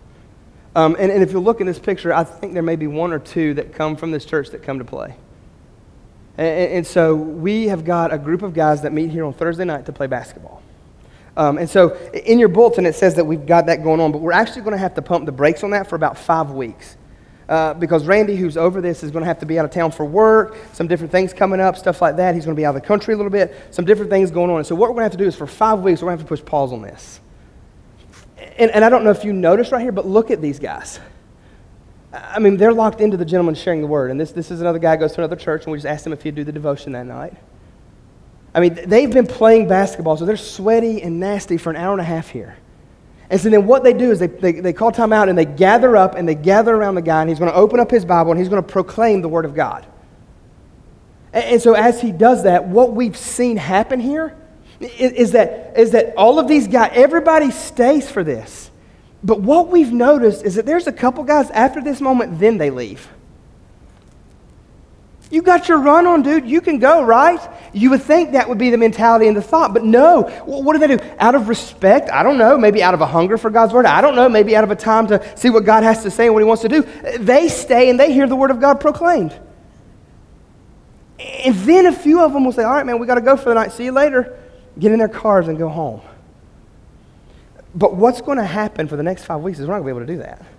[0.76, 3.12] Um, and, and if you look in this picture, I think there may be one
[3.12, 5.16] or two that come from this church that come to play.
[6.38, 9.66] And, and so we have got a group of guys that meet here on Thursday
[9.66, 10.64] night to play basketball.
[11.40, 14.20] Um, and so in your bulletin, it says that we've got that going on, but
[14.20, 16.98] we're actually going to have to pump the brakes on that for about five weeks.
[17.48, 19.92] Uh, because Randy, who's over this, is going to have to be out of town
[19.92, 22.36] for work, some different things coming up, stuff like that.
[22.36, 24.52] He's going to be out of the country a little bit, some different things going
[24.52, 24.58] on.
[24.58, 26.18] And so, what we're going to have to do is for five weeks, we're going
[26.18, 27.22] to have to push pause on this.
[28.58, 31.00] And, and I don't know if you noticed right here, but look at these guys.
[32.12, 34.12] I mean, they're locked into the gentleman sharing the word.
[34.12, 36.12] And this, this is another guy goes to another church, and we just asked him
[36.12, 37.34] if he'd do the devotion that night.
[38.54, 42.02] I mean, they've been playing basketball, so they're sweaty and nasty for an hour and
[42.02, 42.58] a half here.
[43.30, 45.46] And so then what they do is they, they, they call time out and they
[45.46, 48.06] gather up and they gather around the guy, and he's going to open up his
[48.06, 49.86] Bible and he's going to proclaim the Word of God.
[51.32, 54.36] And, and so as he does that, what we've seen happen here
[54.80, 58.72] is, is, that, is that all of these guys, everybody stays for this.
[59.24, 62.70] But what we've noticed is that there's a couple guys after this moment, then they
[62.72, 63.08] leave.
[65.32, 66.48] You got your run on, dude.
[66.48, 67.40] You can go, right?
[67.72, 70.24] You would think that would be the mentality and the thought, but no.
[70.46, 71.04] What do they do?
[71.20, 72.10] Out of respect?
[72.10, 72.58] I don't know.
[72.58, 73.86] Maybe out of a hunger for God's word?
[73.86, 74.28] I don't know.
[74.28, 76.46] Maybe out of a time to see what God has to say and what He
[76.46, 76.82] wants to do.
[77.20, 79.40] They stay and they hear the word of God proclaimed.
[81.20, 83.38] And then a few of them will say, All right, man, we got to go
[83.38, 83.72] for the night.
[83.72, 84.40] See you later.
[84.80, 86.02] Get in their cars and go home.
[87.76, 90.06] But what's going to happen for the next five weeks is we're not going to
[90.06, 90.59] be able to do that.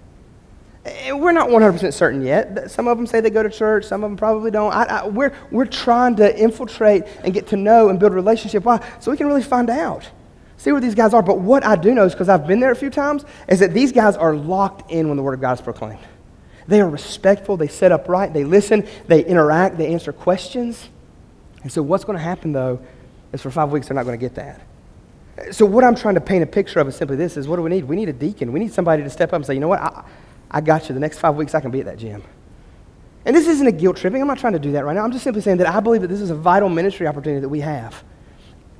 [0.84, 2.70] And we're not 100% certain yet.
[2.70, 4.72] Some of them say they go to church, some of them probably don't.
[4.72, 8.64] I, I, we're, we're trying to infiltrate and get to know and build a relationship.
[8.64, 8.84] Why?
[8.98, 10.08] So we can really find out,
[10.56, 11.22] see where these guys are.
[11.22, 13.74] But what I do know is, because I've been there a few times, is that
[13.74, 16.00] these guys are locked in when the Word of God is proclaimed.
[16.66, 20.88] They are respectful, they sit upright, they listen, they interact, they answer questions.
[21.62, 22.80] And so what's going to happen, though,
[23.32, 24.62] is for five weeks they're not going to get that.
[25.36, 27.56] Eh, so what I'm trying to paint a picture of is simply this, is what
[27.56, 27.84] do we need?
[27.84, 28.52] We need a deacon.
[28.52, 30.04] We need somebody to step up and say, you know what, I,
[30.50, 30.94] I got you.
[30.94, 32.22] The next five weeks, I can be at that gym.
[33.24, 34.20] And this isn't a guilt tripping.
[34.20, 35.04] I'm not trying to do that right now.
[35.04, 37.48] I'm just simply saying that I believe that this is a vital ministry opportunity that
[37.48, 38.02] we have.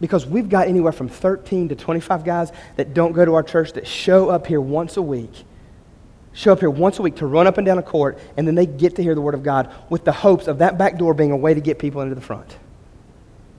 [0.01, 3.75] Because we've got anywhere from 13 to 25 guys that don't go to our church
[3.75, 5.45] that show up here once a week.
[6.33, 8.55] Show up here once a week to run up and down a court, and then
[8.55, 11.13] they get to hear the Word of God with the hopes of that back door
[11.13, 12.57] being a way to get people into the front.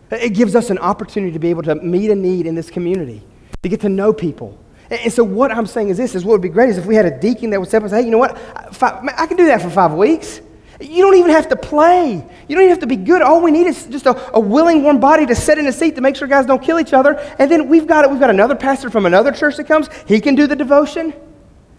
[0.09, 3.21] It gives us an opportunity to be able to meet a need in this community,
[3.61, 4.57] to get to know people,
[4.91, 6.95] and so what I'm saying is this, is what would be great is if we
[6.95, 8.37] had a deacon that would step up and say, hey, you know what,
[8.75, 10.41] five, I can do that for five weeks.
[10.81, 12.13] You don't even have to play.
[12.47, 13.21] You don't even have to be good.
[13.21, 15.95] All we need is just a, a, willing, warm body to sit in a seat
[15.95, 17.19] to make sure guys don't kill each other.
[17.37, 18.11] And then we've got, it.
[18.11, 19.89] we've got another pastor from another church that comes.
[20.07, 21.13] He can do the devotion.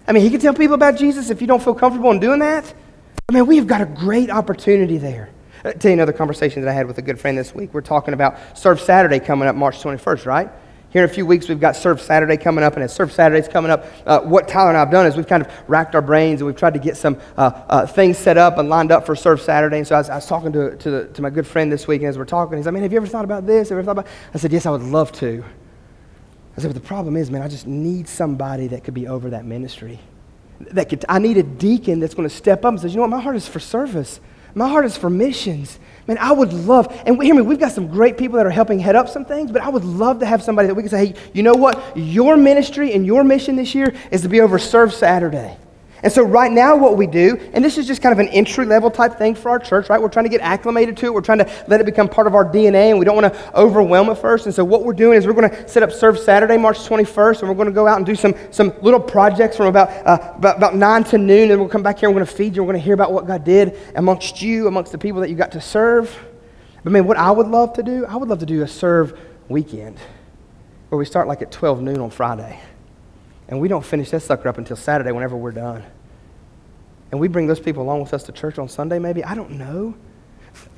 [0.06, 2.38] I mean, he can tell people about Jesus if you don't feel comfortable in doing
[2.38, 2.72] that.
[3.28, 5.30] I mean, we've got a great opportunity there.
[5.64, 7.74] I'll tell you another conversation that I had with a good friend this week.
[7.74, 10.50] We're talking about Serve Saturday coming up March 21st, right?
[10.92, 13.48] Here in a few weeks, we've got Serve Saturday coming up, and as Serve Saturday's
[13.48, 16.02] coming up, uh, what Tyler and I have done is we've kind of racked our
[16.02, 19.06] brains and we've tried to get some uh, uh, things set up and lined up
[19.06, 19.78] for Serve Saturday.
[19.78, 21.86] And so I was, I was talking to, to, the, to, my good friend this
[21.88, 23.70] week, and as we're talking, he's like, Man, have you ever thought about this?
[23.70, 25.42] Have you ever thought about I said, Yes, I would love to.
[26.58, 29.30] I said, But the problem is, man, I just need somebody that could be over
[29.30, 29.98] that ministry.
[30.60, 33.02] That could, I need a deacon that's going to step up and say, You know
[33.02, 33.10] what?
[33.10, 34.20] My heart is for service,
[34.54, 35.78] my heart is for missions.
[36.06, 38.80] Man, I would love, and hear me, we've got some great people that are helping
[38.80, 41.06] head up some things, but I would love to have somebody that we can say,
[41.06, 41.96] hey, you know what?
[41.96, 45.56] Your ministry and your mission this year is to be over Serve Saturday.
[46.02, 48.66] And so, right now, what we do, and this is just kind of an entry
[48.66, 50.02] level type thing for our church, right?
[50.02, 51.14] We're trying to get acclimated to it.
[51.14, 53.56] We're trying to let it become part of our DNA, and we don't want to
[53.56, 54.46] overwhelm it first.
[54.46, 57.40] And so, what we're doing is we're going to set up Serve Saturday, March 21st,
[57.40, 60.34] and we're going to go out and do some, some little projects from about, uh,
[60.36, 62.56] about, about 9 to noon, and we'll come back here and we're going to feed
[62.56, 62.64] you.
[62.64, 65.36] We're going to hear about what God did amongst you, amongst the people that you
[65.36, 66.18] got to serve.
[66.82, 69.16] But man, what I would love to do, I would love to do a serve
[69.48, 69.98] weekend
[70.88, 72.58] where we start like at 12 noon on Friday.
[73.48, 75.84] And we don't finish that sucker up until Saturday whenever we're done.
[77.12, 79.22] And we bring those people along with us to church on Sunday, maybe.
[79.22, 79.94] I don't know.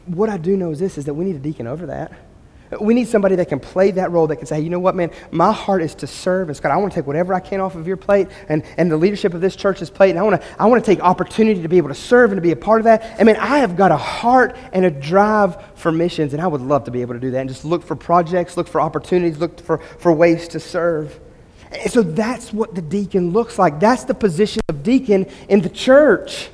[0.07, 2.13] What I do know is this is that we need a deacon over that.
[2.81, 4.97] We need somebody that can play that role, that can say, hey, you know what,
[4.97, 6.49] man, my heart is to serve.
[6.49, 8.91] And God, I want to take whatever I can off of your plate and, and
[8.91, 10.11] the leadership of this church's plate.
[10.11, 12.39] And I want to I want to take opportunity to be able to serve and
[12.39, 13.17] to be a part of that.
[13.21, 16.63] I mean, I have got a heart and a drive for missions, and I would
[16.63, 19.39] love to be able to do that and just look for projects, look for opportunities,
[19.39, 21.21] look for, for ways to serve.
[21.75, 23.81] And so that's what the deacon looks like.
[23.81, 26.51] That's the position of deacon in the church.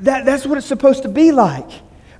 [0.00, 1.70] That, that's what it's supposed to be like.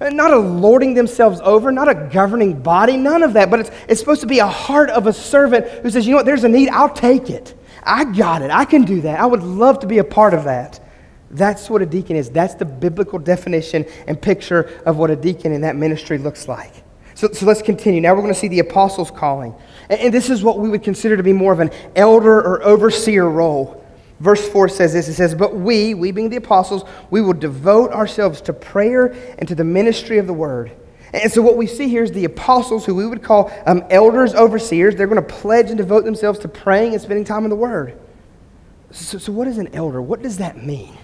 [0.01, 3.51] Not a lording themselves over, not a governing body, none of that.
[3.51, 6.19] But it's, it's supposed to be a heart of a servant who says, you know
[6.19, 7.55] what, there's a need, I'll take it.
[7.83, 8.51] I got it.
[8.51, 9.21] I can do that.
[9.21, 10.81] I would love to be a part of that.
[11.31, 12.31] That's what a deacon is.
[12.31, 16.73] That's the biblical definition and picture of what a deacon in that ministry looks like.
[17.21, 18.01] So, so let's continue.
[18.01, 19.55] Now we're going to see the apostles' calling.
[19.91, 22.63] And, and this is what we would consider to be more of an elder or
[22.63, 23.85] overseer role.
[24.21, 27.91] Verse 4 says this it says, But we, we being the apostles, we will devote
[27.93, 30.73] ourselves to prayer and to the ministry of the word.
[31.13, 34.35] And so, what we see here is the apostles, who we would call um, elders,
[34.35, 37.57] overseers, they're going to pledge and devote themselves to praying and spending time in the
[37.57, 38.01] word.
[38.93, 40.01] So, so, what is an elder?
[40.01, 40.97] What does that mean?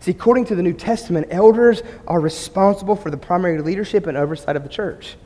[0.00, 4.56] See, according to the New Testament, elders are responsible for the primary leadership and oversight
[4.56, 5.16] of the church.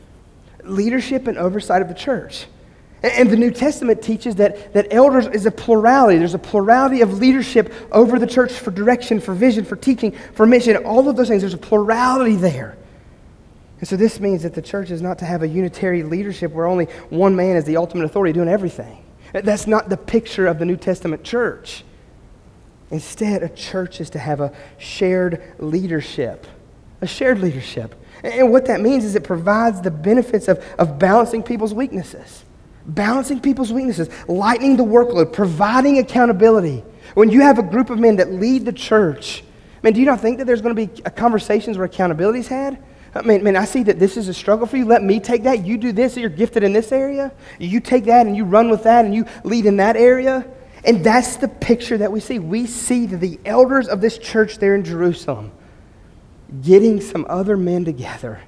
[0.69, 2.47] Leadership and oversight of the church.
[3.03, 6.19] And the New Testament teaches that, that elders is a plurality.
[6.19, 10.47] There's a plurality of leadership over the church for direction, for vision, for teaching, for
[10.47, 11.43] mission, all of those things.
[11.43, 12.77] There's a plurality there.
[13.79, 16.67] And so this means that the church is not to have a unitary leadership where
[16.67, 19.05] only one man is the ultimate authority doing everything.
[19.33, 21.85] That's not the picture of the New Testament church.
[22.91, 26.47] Instead, a church is to have a shared leadership.
[27.01, 27.95] A shared leadership.
[28.23, 32.45] And what that means is it provides the benefits of, of balancing people's weaknesses
[32.89, 36.83] balancing people's weaknesses, lightening the workload, providing accountability,
[37.15, 39.45] When you have a group of men that lead the church,
[39.83, 42.75] man, do you not think that there's going to be conversations where accountability is had?
[43.15, 44.85] Uh, I mean, man, I see that this is a struggle for you.
[44.85, 45.65] Let me take that.
[45.65, 47.33] You do this, you're gifted in this area.
[47.59, 50.47] You take that and you run with that and you lead in that area.
[50.85, 52.39] And that's the picture that we see.
[52.39, 55.53] We see that the elders of this church there in Jerusalem
[56.63, 58.41] getting some other men together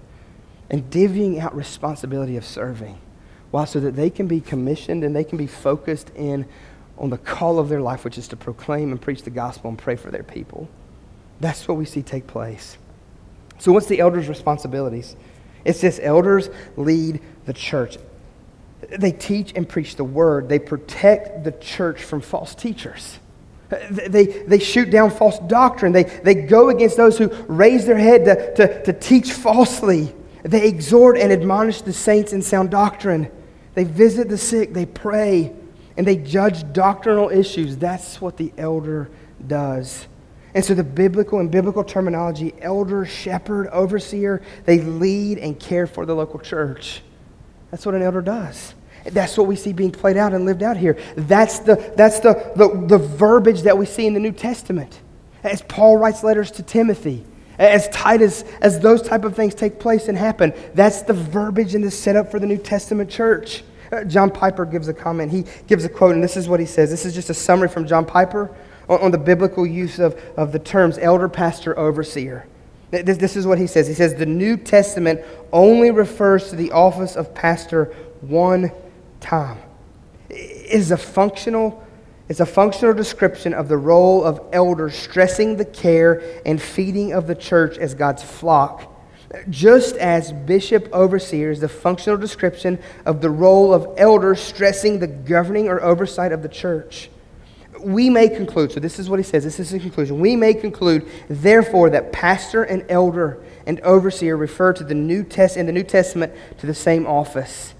[0.71, 2.99] and divvying out responsibility of serving.
[3.51, 3.65] Why?
[3.65, 6.47] So that they can be commissioned and they can be focused in
[6.97, 9.79] on the call of their life, which is to proclaim and preach the gospel and
[9.79, 10.69] pray for their people.
[11.41, 12.77] That's what we see take place.
[13.59, 15.17] So, what's the elders' responsibilities?
[15.65, 17.99] It says elders lead the church.
[18.99, 20.49] They teach and preach the word.
[20.49, 23.19] They protect the church from false teachers.
[23.71, 25.93] They, they shoot down false doctrine.
[25.93, 30.15] They, they go against those who raise their head to, to, to teach falsely.
[30.43, 33.31] They exhort and admonish the saints in sound doctrine.
[33.75, 34.73] They visit the sick.
[34.73, 35.55] They pray.
[35.97, 37.77] And they judge doctrinal issues.
[37.77, 39.11] That's what the elder
[39.47, 40.09] does.
[40.53, 46.05] And so, the biblical and biblical terminology elder, shepherd, overseer they lead and care for
[46.05, 47.03] the local church.
[47.71, 48.75] That's what an elder does.
[49.05, 50.99] That's what we see being played out and lived out here.
[51.17, 55.01] That's the, that's the, the, the verbiage that we see in the New Testament.
[55.43, 57.25] As Paul writes letters to Timothy,
[57.59, 61.85] as Titus, as those type of things take place and happen, that's the verbiage and
[61.85, 63.65] the setup for the New Testament church.
[63.91, 65.33] Uh, John Piper gives a comment.
[65.33, 66.91] He gives a quote, and this is what he says.
[66.91, 68.55] This is just a summary from John Piper
[68.89, 72.47] on, on the biblical use of, of the terms elder, pastor, overseer.
[72.91, 73.87] This, this is what he says.
[73.87, 75.21] He says, The New Testament
[75.53, 78.73] only refers to the office of pastor one
[79.21, 79.59] time.
[80.29, 81.87] Is a functional
[82.29, 87.27] it's a functional description of the role of elders stressing the care and feeding of
[87.27, 88.89] the church as God's flock.
[89.49, 95.09] Just as bishop overseer is the functional description of the role of elders stressing the
[95.09, 97.11] governing or oversight of the church
[97.83, 100.21] we may conclude, so this is what he says, this is the conclusion.
[100.21, 105.57] We may conclude, therefore, that pastor and elder and overseer refer to the New Test
[105.57, 107.75] in the New Testament to the same office.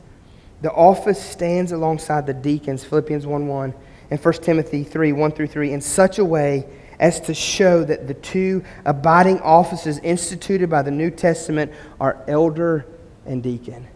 [0.63, 3.75] The office stands alongside the deacons, Philippians 1 1
[4.11, 6.67] and 1 Timothy 3 1 through 3, in such a way
[6.99, 12.87] as to show that the two abiding offices instituted by the New Testament are elder
[13.25, 13.89] and deacon.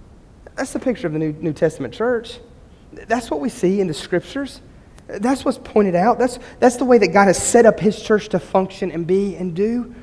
[0.56, 2.38] That's the picture of the New, New Testament church.
[2.92, 4.62] That's what we see in the scriptures.
[5.06, 6.18] That's what's pointed out.
[6.18, 9.36] That's, that's the way that God has set up His church to function and be
[9.36, 9.94] and do.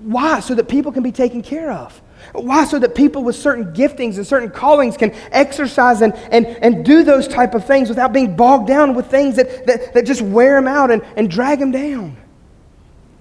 [0.00, 0.40] Why?
[0.40, 2.00] So that people can be taken care of.
[2.32, 2.64] Why?
[2.64, 7.04] So that people with certain giftings and certain callings can exercise and, and, and do
[7.04, 10.60] those type of things without being bogged down with things that, that, that just wear
[10.60, 12.16] them out and, and drag them down.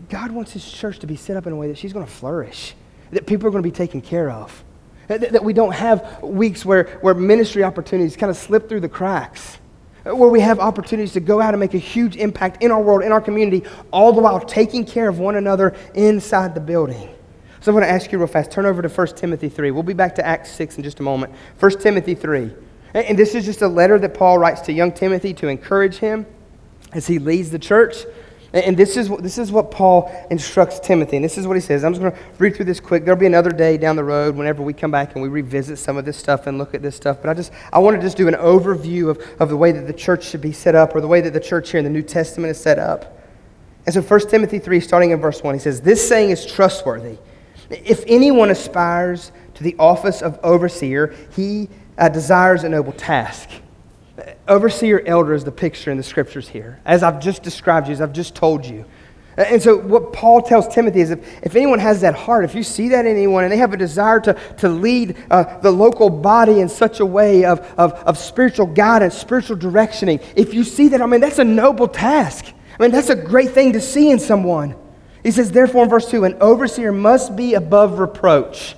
[0.09, 2.11] God wants His church to be set up in a way that she's going to
[2.11, 2.73] flourish,
[3.11, 4.63] that people are going to be taken care of,
[5.07, 8.89] that, that we don't have weeks where, where ministry opportunities kind of slip through the
[8.89, 9.57] cracks
[10.05, 13.01] where we have opportunities to go out and make a huge impact in our world,
[13.01, 17.09] in our community, all the while taking care of one another inside the building.
[17.65, 18.51] So I'm going to ask you real fast.
[18.51, 19.71] Turn over to 1 Timothy 3.
[19.71, 21.33] We'll be back to Acts 6 in just a moment.
[21.59, 22.51] 1 Timothy 3.
[22.93, 26.27] And this is just a letter that Paul writes to young Timothy to encourage him
[26.93, 28.05] as he leads the church.
[28.53, 31.15] And this is, this is what Paul instructs Timothy.
[31.15, 31.83] And this is what he says.
[31.83, 33.03] I'm just going to read through this quick.
[33.03, 35.97] There'll be another day down the road whenever we come back and we revisit some
[35.97, 37.17] of this stuff and look at this stuff.
[37.19, 39.87] But I just I want to just do an overview of, of the way that
[39.87, 41.89] the church should be set up or the way that the church here in the
[41.89, 43.17] New Testament is set up.
[43.87, 47.17] And so 1 Timothy 3, starting in verse 1, he says, This saying is trustworthy.
[47.69, 53.49] If anyone aspires to the office of overseer, he uh, desires a noble task.
[54.47, 58.01] Overseer elder is the picture in the scriptures here, as I've just described you, as
[58.01, 58.85] I've just told you.
[59.37, 62.63] And so, what Paul tells Timothy is if, if anyone has that heart, if you
[62.63, 66.09] see that in anyone and they have a desire to, to lead uh, the local
[66.09, 70.87] body in such a way of, of, of spiritual guidance, spiritual directioning, if you see
[70.89, 72.45] that, I mean, that's a noble task.
[72.79, 74.75] I mean, that's a great thing to see in someone.
[75.25, 78.75] He says, therefore, in verse 2, an overseer must be above reproach.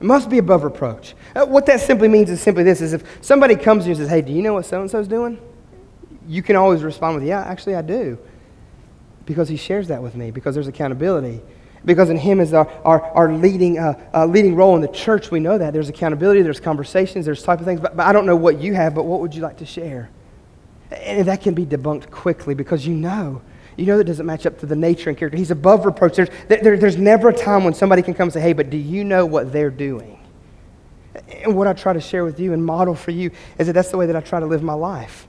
[0.00, 1.16] It must be above reproach.
[1.34, 3.98] Uh, what that simply means is simply this is if somebody comes to you and
[3.98, 5.36] says, Hey, do you know what so and so's doing?
[6.28, 8.20] You can always respond with, Yeah, actually, I do.
[9.26, 11.40] Because he shares that with me, because there's accountability.
[11.84, 15.32] Because in him is our, our, our leading, uh, uh, leading role in the church,
[15.32, 15.72] we know that.
[15.72, 17.80] There's accountability, there's conversations, there's type of things.
[17.80, 20.08] But, but I don't know what you have, but what would you like to share?
[20.92, 23.42] And that can be debunked quickly because you know
[23.76, 25.36] you know that doesn't match up to the nature and character.
[25.36, 26.16] He's above reproach.
[26.16, 28.76] There's, there, there's never a time when somebody can come and say, hey, but do
[28.76, 30.20] you know what they're doing?
[31.42, 33.90] And what I try to share with you and model for you is that that's
[33.90, 35.26] the way that I try to live my life.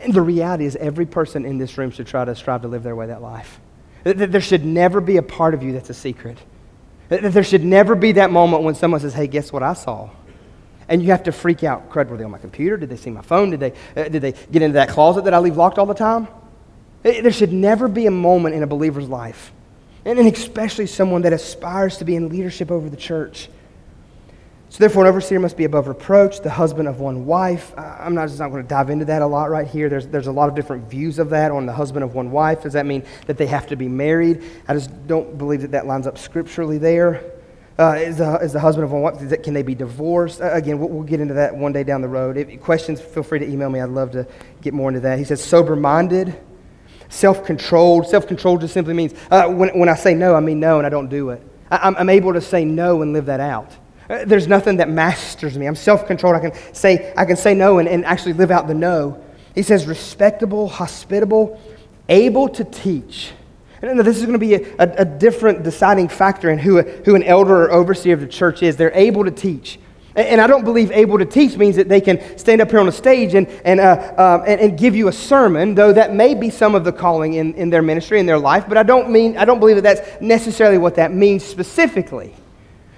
[0.00, 2.82] And the reality is, every person in this room should try to strive to live
[2.82, 3.60] their way that life.
[4.04, 6.38] That there should never be a part of you that's a secret.
[7.10, 10.10] That there should never be that moment when someone says, hey, guess what I saw?
[10.88, 11.90] And you have to freak out.
[11.90, 12.76] Crud, were they on my computer?
[12.76, 13.50] Did they see my phone?
[13.50, 15.94] Did they, uh, did they get into that closet that I leave locked all the
[15.94, 16.28] time?
[17.02, 19.52] There should never be a moment in a believer's life,
[20.04, 23.48] and especially someone that aspires to be in leadership over the church.
[24.68, 27.72] So, therefore, an overseer must be above reproach, the husband of one wife.
[27.76, 29.88] I'm not just not going to dive into that a lot right here.
[29.88, 32.62] There's, there's a lot of different views of that on the husband of one wife.
[32.62, 34.44] Does that mean that they have to be married?
[34.68, 37.32] I just don't believe that that lines up scripturally there.
[37.80, 40.40] Uh, is, the, is the husband of one wife, can they be divorced?
[40.40, 42.36] Uh, again, we'll, we'll, get into that one day down the road.
[42.36, 43.80] If questions, feel free to email me.
[43.80, 44.28] I'd love to
[44.60, 45.18] get more into that.
[45.18, 46.38] He says, sober minded
[47.10, 48.06] self controlled.
[48.06, 50.86] Self controlled just simply means uh, when, when I say no, I mean no and
[50.86, 51.42] I don't do it.
[51.70, 53.76] I, I'm able to say no and live that out.
[54.08, 55.66] Uh, there's nothing that masters me.
[55.66, 56.36] I'm self controlled.
[56.36, 59.22] I can say, I can say no and, and actually live out the no.
[59.54, 61.60] He says, respectable, hospitable,
[62.08, 63.32] able to teach.
[63.82, 66.82] And this is going to be a, a, a different deciding factor in who, a,
[66.82, 68.76] who an elder or overseer of the church is.
[68.76, 69.78] They're able to teach.
[70.16, 72.88] And I don't believe able to teach means that they can stand up here on
[72.88, 76.34] a stage and, and, uh, um, and, and, give you a sermon, though that may
[76.34, 78.64] be some of the calling in, in their ministry, in their life.
[78.68, 82.34] But I don't, mean, I don't believe that that's necessarily what that means specifically.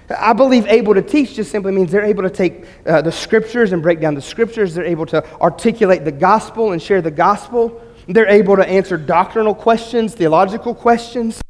[0.09, 3.73] I believe able to teach just simply means they're able to take uh, the scriptures
[3.73, 4.73] and break down the scriptures.
[4.73, 7.79] They're able to articulate the gospel and share the gospel.
[8.07, 11.41] They're able to answer doctrinal questions, theological questions.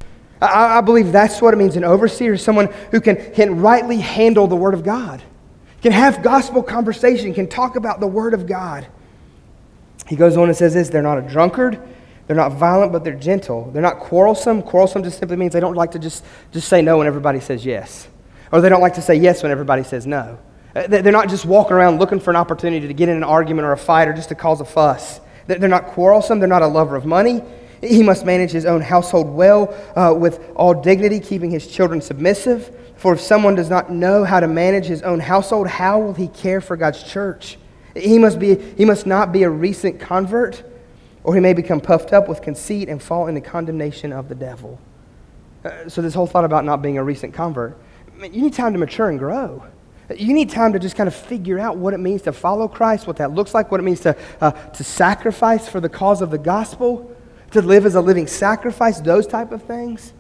[0.42, 4.46] I, I believe that's what it means an overseer, someone who can, can rightly handle
[4.48, 5.24] the Word of God
[5.84, 8.88] can have gospel conversation, can talk about the Word of God.
[10.08, 11.80] He goes on and says this they're not a drunkard,
[12.26, 13.70] they're not violent, but they're gentle.
[13.72, 14.62] They're not quarrelsome.
[14.62, 17.66] Quarrelsome just simply means they don't like to just, just say no when everybody says
[17.66, 18.08] yes,
[18.52, 20.40] or they don't like to say yes when everybody says no.
[20.74, 23.66] Uh, they're not just walking around looking for an opportunity to get in an argument
[23.66, 25.20] or a fight or just to cause a fuss.
[25.48, 26.40] They're not quarrelsome.
[26.40, 27.44] They're not a lover of money.
[27.82, 32.74] He must manage his own household well uh, with all dignity, keeping his children submissive.
[33.04, 36.30] For if someone does not know how to manage his own household, how will he
[36.30, 37.58] care for God's church?
[37.98, 40.64] He must, be, he must not be a recent convert,
[41.26, 44.80] or he may become puffed up with conceit and fall into condemnation of the devil.
[45.66, 47.78] Uh, so, this whole thought about not being a recent convert,
[48.22, 49.66] you need time to mature and grow.
[50.16, 53.06] You need time to just kind of figure out what it means to follow Christ,
[53.06, 56.32] what that looks like, what it means to, uh, to sacrifice for the cause of
[56.32, 57.14] the gospel,
[57.52, 60.14] to live as a living sacrifice, those type of things.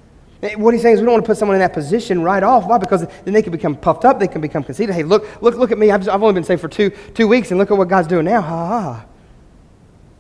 [0.58, 2.66] What he's saying is we don't want to put someone in that position right off.
[2.68, 2.78] Why?
[2.78, 4.20] Because then they can become puffed up.
[4.20, 4.94] They can become conceited.
[4.94, 5.89] Hey, look, look, look at me.
[5.89, 8.10] I've, just, I've only been saved for two, two weeks, and look at what God's
[8.10, 8.41] doing now.
[8.41, 9.06] Ha ha.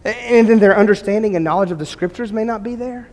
[0.05, 3.09] And then their understanding and knowledge of the scriptures may not be there.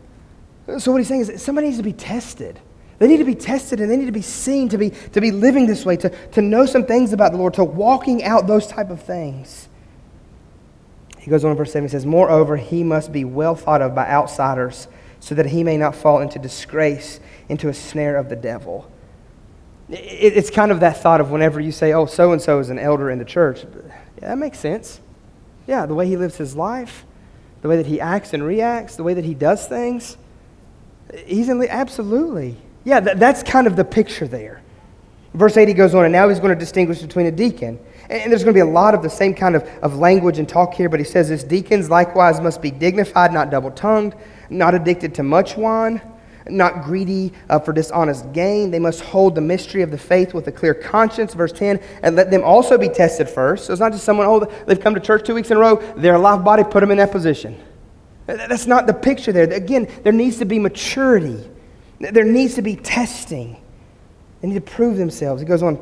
[0.79, 2.61] So what he's saying is somebody needs to be tested.
[3.01, 5.33] They need to be tested and they need to be seen to be, to be
[5.33, 8.69] living this way, to, to know some things about the Lord, to walking out those
[8.69, 9.69] type of things.
[11.19, 13.95] He goes on in verse 7, he says, Moreover, he must be well thought of
[13.95, 14.87] by outsiders
[15.21, 18.91] so that he may not fall into disgrace, into a snare of the devil.
[19.91, 22.79] It's kind of that thought of whenever you say, oh, so and so is an
[22.79, 23.65] elder in the church.
[23.65, 25.01] Yeah, that makes sense.
[25.67, 27.05] Yeah, the way he lives his life,
[27.63, 30.17] the way that he acts and reacts, the way that he does things.
[31.27, 32.57] He's in, absolutely.
[32.85, 34.63] Yeah, that's kind of the picture there.
[35.35, 37.79] Verse 8 he goes on, and now he's going to distinguish between a deacon.
[38.09, 40.49] And there's going to be a lot of the same kind of, of language and
[40.49, 44.15] talk here, but he says this deacons likewise must be dignified, not double tongued
[44.51, 46.03] not addicted to much wine,
[46.49, 48.71] not greedy uh, for dishonest gain.
[48.71, 51.35] They must hold the mystery of the faith with a clear conscience.
[51.35, 53.67] Verse 10, and let them also be tested first.
[53.67, 55.77] So it's not just someone, oh, they've come to church two weeks in a row,
[55.97, 57.59] they're a live body, put them in that position.
[58.27, 59.51] That's not the picture there.
[59.53, 61.49] Again, there needs to be maturity,
[61.99, 63.57] there needs to be testing.
[64.41, 65.43] They need to prove themselves.
[65.43, 65.79] He goes on,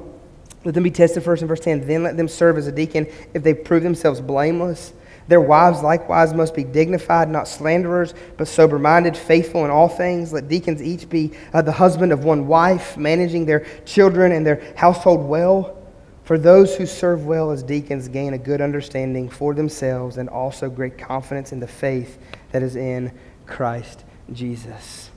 [0.65, 3.07] let them be tested first in verse 10, then let them serve as a deacon
[3.35, 4.93] if they prove themselves blameless.
[5.29, 10.33] Their wives likewise must be dignified, not slanderers, but sober minded, faithful in all things.
[10.33, 14.73] Let deacons each be uh, the husband of one wife, managing their children and their
[14.75, 15.77] household well.
[16.25, 20.69] For those who serve well as deacons gain a good understanding for themselves and also
[20.69, 22.19] great confidence in the faith
[22.53, 23.13] that is in
[23.47, 25.11] Christ Jesus.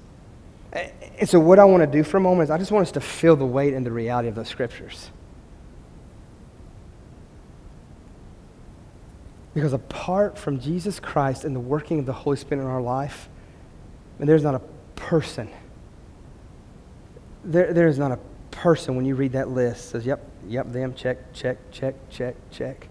[0.73, 2.93] And so, what I want to do for a moment is I just want us
[2.93, 5.11] to feel the weight and the reality of those scriptures.
[9.53, 13.29] Because apart from Jesus Christ and the working of the Holy Spirit in our life,
[14.19, 14.61] and there's not a
[14.95, 15.49] person,
[17.43, 18.19] there, there is not a
[18.51, 22.87] person when you read that list says, yep, yep, them, check, check, check, check, check.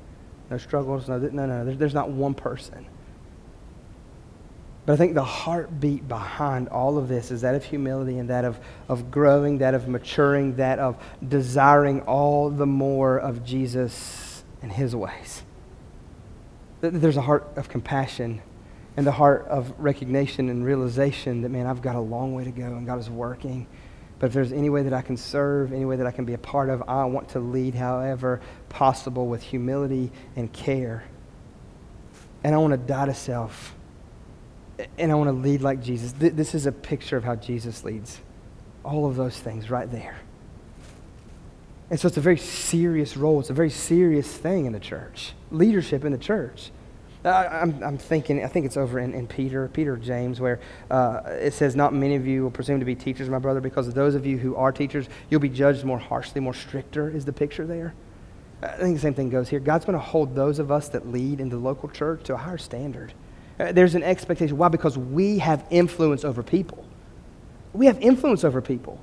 [0.51, 1.65] No struggles, no, no, no.
[1.65, 2.87] There's, there's not one person.
[4.85, 8.45] But I think the heartbeat behind all of this is that of humility and that
[8.45, 8.59] of,
[8.89, 10.97] of growing, that of maturing, that of
[11.27, 15.43] desiring all the more of Jesus and his ways.
[16.81, 18.43] There's a heart of compassion
[18.97, 22.51] and the heart of recognition and realization that, man, I've got a long way to
[22.51, 23.67] go and God is working.
[24.19, 26.35] But if there's any way that I can serve, any way that I can be
[26.35, 31.05] a part of, I want to lead however possible with humility and care.
[32.45, 33.75] And I want to die to self.
[34.99, 36.13] and I want to lead like Jesus.
[36.13, 38.21] This is a picture of how Jesus leads.
[38.85, 40.17] All of those things right there.
[41.91, 43.41] And so it's a very serious role.
[43.41, 46.71] It's a very serious thing in the church, leadership in the church.
[47.25, 50.59] I, am I'm thinking, I think it's over in, in Peter, Peter James, where
[50.91, 53.89] uh, it says, Not many of you will presume to be teachers, my brother, because
[53.89, 57.27] of those of you who are teachers, you'll be judged more harshly, more stricter, is
[57.27, 57.93] the picture there.
[58.63, 59.61] I think the same thing goes here.
[59.61, 62.37] God's going to hold those of us that lead in the local church to a
[62.39, 63.13] higher standard.
[63.59, 64.57] Uh, there's an expectation.
[64.57, 64.69] Why?
[64.69, 66.87] Because we have influence over people.
[67.73, 69.03] We have influence over people.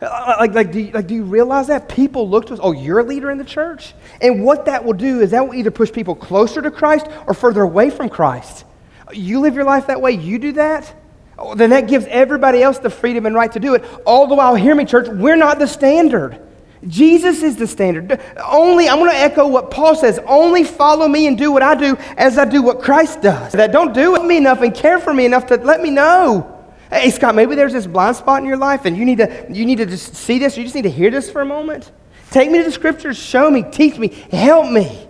[0.00, 1.88] Uh, like, like, do you, like, do you realize that?
[1.88, 3.94] People look to us, oh, you're a leader in the church?
[4.20, 7.32] And what that will do is that will either push people closer to Christ or
[7.32, 8.64] further away from Christ.
[9.12, 10.94] You live your life that way, you do that,
[11.38, 13.84] oh, then that gives everybody else the freedom and right to do it.
[14.04, 16.42] All the while, hear me, church, we're not the standard.
[16.86, 18.20] Jesus is the standard.
[18.44, 21.74] Only, I'm going to echo what Paul says only follow me and do what I
[21.74, 23.52] do as I do what Christ does.
[23.52, 26.55] That don't do me enough and care for me enough to let me know.
[26.90, 29.66] Hey, Scott, maybe there's this blind spot in your life and you need to, you
[29.66, 31.90] need to just see this, you just need to hear this for a moment.
[32.30, 35.06] Take me to the scriptures, show me, teach me, help me.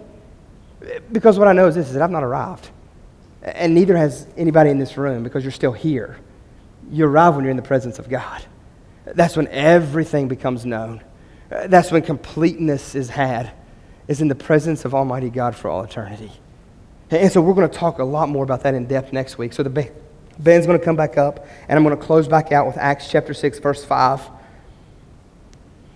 [1.12, 2.70] Because what I know is this is that I've not arrived.
[3.42, 6.18] And neither has anybody in this room because you're still here.
[6.90, 8.44] You arrive when you're in the presence of God.
[9.04, 11.02] That's when everything becomes known.
[11.48, 13.52] That's when completeness is had,
[14.08, 16.32] is in the presence of Almighty God for all eternity.
[17.10, 19.52] And so we're going to talk a lot more about that in depth next week.
[19.52, 19.70] So the
[20.38, 23.10] band's going to come back up, and I'm going to close back out with Acts
[23.10, 24.20] chapter 6, verse 5.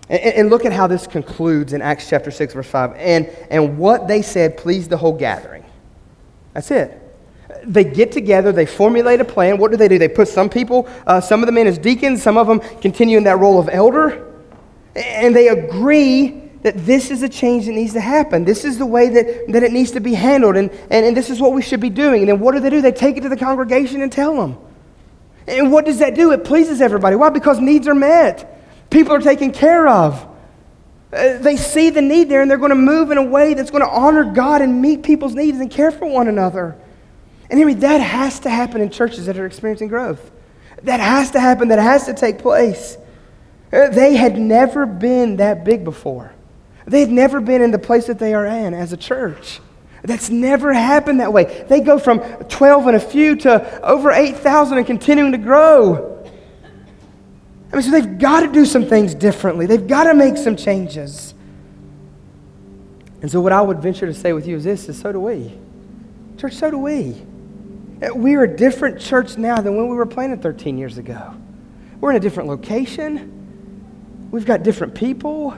[0.08, 2.94] And, and look at how this concludes in Acts chapter 6, verse 5.
[2.96, 5.64] And, and what they said pleased the whole gathering.
[6.52, 7.00] That's it
[7.64, 9.58] they get together, they formulate a plan.
[9.58, 9.98] What do they do?
[9.98, 13.18] They put some people, uh, some of them in as deacons, some of them continue
[13.18, 14.26] in that role of elder.
[14.94, 18.44] And they agree that this is a change that needs to happen.
[18.44, 21.30] This is the way that, that it needs to be handled, and, and, and this
[21.30, 22.22] is what we should be doing.
[22.22, 22.82] And then what do they do?
[22.82, 24.58] They take it to the congregation and tell them.
[25.46, 26.32] And what does that do?
[26.32, 27.16] It pleases everybody.
[27.16, 27.30] Why?
[27.30, 30.26] Because needs are met, people are taken care of.
[31.12, 33.70] Uh, they see the need there, and they're going to move in a way that's
[33.70, 36.76] going to honor God and meet people's needs and care for one another.
[37.48, 40.30] And hear me, that has to happen in churches that are experiencing growth.
[40.84, 42.96] That has to happen, that has to take place.
[43.72, 46.32] Uh, they had never been that big before.
[46.86, 49.60] They had never been in the place that they are in as a church.
[50.02, 51.64] That's never happened that way.
[51.68, 56.24] They go from 12 and a few to over 8,000 and continuing to grow.
[57.72, 59.66] I mean, so they've got to do some things differently.
[59.66, 61.34] They've got to make some changes.
[63.22, 65.20] And so, what I would venture to say with you is this: is so do
[65.20, 65.52] we,
[66.38, 66.54] church.
[66.54, 67.22] So do we.
[68.14, 71.34] We are a different church now than when we were planted 13 years ago.
[72.00, 74.28] We're in a different location.
[74.30, 75.54] We've got different people.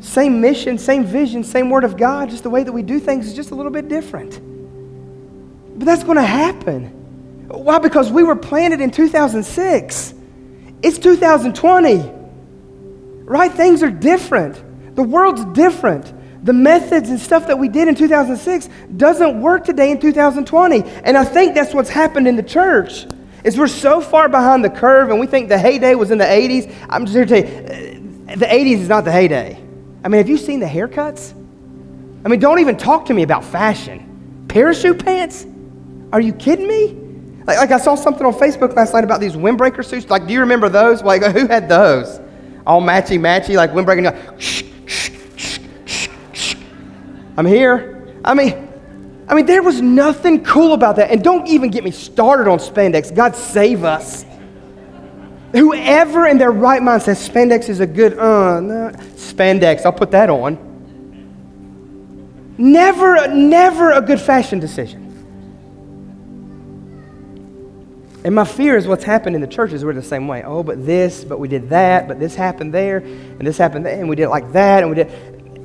[0.00, 3.26] Same mission, same vision, same word of God, just the way that we do things
[3.26, 4.40] is just a little bit different.
[5.78, 6.86] But that's going to happen.
[7.48, 7.78] Why?
[7.78, 10.14] Because we were planted in 2006.
[10.82, 12.12] It's 2020.
[13.24, 13.52] Right?
[13.52, 14.96] Things are different.
[14.96, 16.12] The world's different.
[16.44, 20.82] The methods and stuff that we did in 2006 doesn't work today in 2020.
[21.04, 23.06] And I think that's what's happened in the church
[23.44, 26.24] is we're so far behind the curve and we think the heyday was in the
[26.24, 26.74] 80s.
[26.88, 27.66] I'm just here to tell you,
[28.32, 29.69] uh, the 80s is not the heyday.
[30.02, 31.34] I mean, have you seen the haircuts?
[32.24, 34.46] I mean, don't even talk to me about fashion.
[34.48, 35.46] Parachute pants?
[36.12, 36.96] Are you kidding me?
[37.46, 40.08] Like, like I saw something on Facebook last night about these windbreaker suits.
[40.10, 41.02] Like, do you remember those?
[41.02, 42.20] Like, who had those?
[42.66, 44.14] All matchy matchy, like windbreaker.
[47.36, 48.14] I'm here.
[48.24, 48.68] I mean,
[49.28, 51.10] I mean, there was nothing cool about that.
[51.10, 53.14] And don't even get me started on spandex.
[53.14, 54.24] God save us.
[55.52, 58.92] Whoever in their right mind says spandex is a good, uh, no,
[59.32, 60.66] spandex, I'll put that on.
[62.58, 65.06] Never, never a good fashion decision.
[68.22, 69.82] And my fear is what's happened in the churches.
[69.82, 70.42] We're the same way.
[70.42, 73.98] Oh, but this, but we did that, but this happened there, and this happened there,
[73.98, 75.08] and we did it like that, and we did.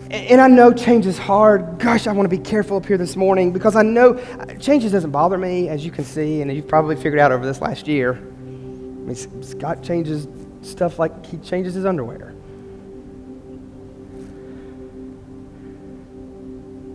[0.09, 1.80] And I know change is hard.
[1.80, 4.13] Gosh, I want to be careful up here this morning because I know
[4.61, 7.59] changes doesn't bother me, as you can see, and you've probably figured out over this
[7.59, 8.13] last year.
[8.13, 10.28] I mean, Scott changes
[10.61, 12.35] stuff like he changes his underwear.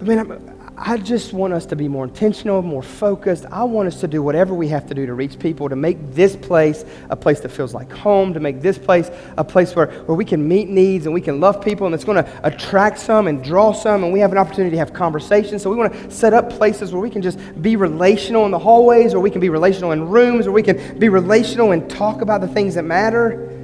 [0.01, 3.45] I mean, I'm, I just want us to be more intentional, more focused.
[3.53, 6.15] I want us to do whatever we have to do to reach people, to make
[6.15, 9.89] this place a place that feels like home, to make this place a place where,
[10.05, 12.99] where we can meet needs and we can love people and it's going to attract
[12.99, 15.61] some and draw some and we have an opportunity to have conversations.
[15.61, 18.59] So we want to set up places where we can just be relational in the
[18.59, 22.23] hallways or we can be relational in rooms or we can be relational and talk
[22.23, 23.60] about the things that matter.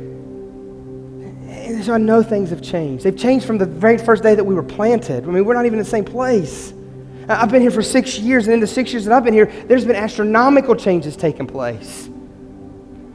[1.87, 3.05] So I know things have changed.
[3.05, 5.23] They've changed from the very first day that we were planted.
[5.23, 6.75] I mean, we're not even in the same place.
[7.29, 9.47] I've been here for six years, and in the six years that I've been here,
[9.69, 12.09] there's been astronomical changes taking place.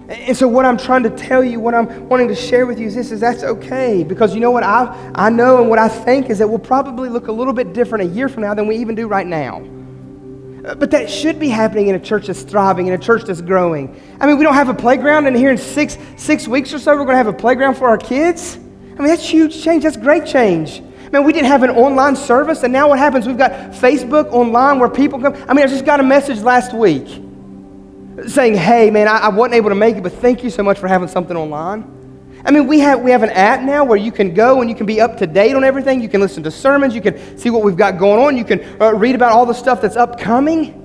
[0.08, 2.88] And so, what I'm trying to tell you, what I'm wanting to share with you
[2.88, 5.90] is this: is that's okay because you know what I I know and what I
[5.90, 8.68] think is that we'll probably look a little bit different a year from now than
[8.68, 9.58] we even do right now.
[10.64, 13.42] Uh, but that should be happening in a church that's thriving, in a church that's
[13.42, 14.02] growing.
[14.22, 16.92] I mean, we don't have a playground, and here in six six weeks or so,
[16.92, 18.60] we're going to have a playground for our kids.
[18.94, 19.84] I mean, that's huge change.
[19.84, 20.82] That's great change.
[21.12, 23.28] Man, we didn't have an online service, and now what happens?
[23.28, 25.34] We've got Facebook online where people come.
[25.48, 27.08] I mean, I just got a message last week
[28.28, 30.80] saying, hey, man, I, I wasn't able to make it, but thank you so much
[30.80, 32.00] for having something online.
[32.46, 34.76] I mean, we have, we have an app now where you can go and you
[34.76, 36.02] can be up to date on everything.
[36.02, 36.96] You can listen to sermons.
[36.96, 38.38] You can see what we've got going on.
[38.38, 40.80] You can uh, read about all the stuff that's upcoming.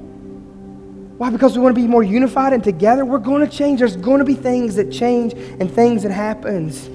[1.18, 1.30] Why?
[1.30, 3.04] Because we want to be more unified and together.
[3.04, 3.78] We're going to change.
[3.78, 6.90] There's going to be things that change and things that happens.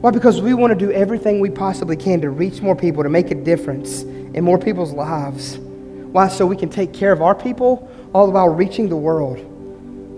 [0.00, 0.10] Why?
[0.10, 3.30] Because we want to do everything we possibly can to reach more people, to make
[3.30, 5.58] a difference in more people's lives.
[5.58, 6.28] Why?
[6.28, 9.38] So we can take care of our people all while reaching the world.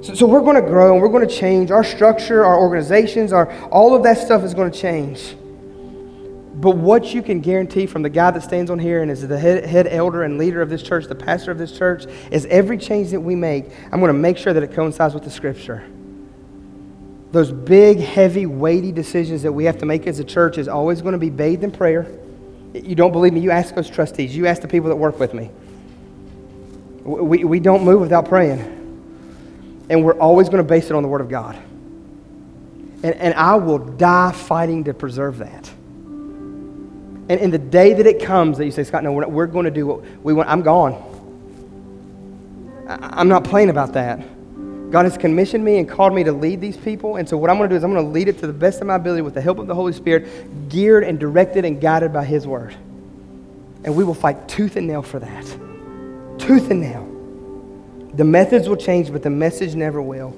[0.05, 1.73] So, so we're going to grow and we're going to change.
[1.73, 5.37] Our structure, our organizations, our, all of that stuff is going to change.
[6.55, 9.39] But what you can guarantee from the guy that stands on here and is the
[9.39, 12.79] head, head elder and leader of this church, the pastor of this church, is every
[12.79, 15.85] change that we make, I'm going to make sure that it coincides with the scripture.
[17.33, 21.01] Those big, heavy, weighty decisions that we have to make as a church is always
[21.01, 22.07] going to be bathed in prayer.
[22.75, 23.41] You don't believe me?
[23.41, 24.37] You ask those trustees.
[24.37, 25.51] You ask the people that work with me.
[27.03, 28.61] We, we don't move without praying.
[29.89, 31.57] And we're always going to base it on the Word of God.
[33.03, 35.69] And, and I will die fighting to preserve that.
[37.29, 39.65] And in the day that it comes that you say, Scott, no, we're, we're going
[39.65, 40.93] to do what we want, I'm gone.
[42.87, 44.21] I, I'm not playing about that.
[44.93, 47.17] God has commissioned me and called me to lead these people.
[47.17, 48.53] And so, what I'm going to do is I'm going to lead it to the
[48.53, 51.81] best of my ability with the help of the Holy Spirit, geared and directed and
[51.81, 52.77] guided by His Word.
[53.85, 55.45] And we will fight tooth and nail for that
[56.39, 57.09] tooth and nail.
[58.15, 60.37] The methods will change, but the message never will.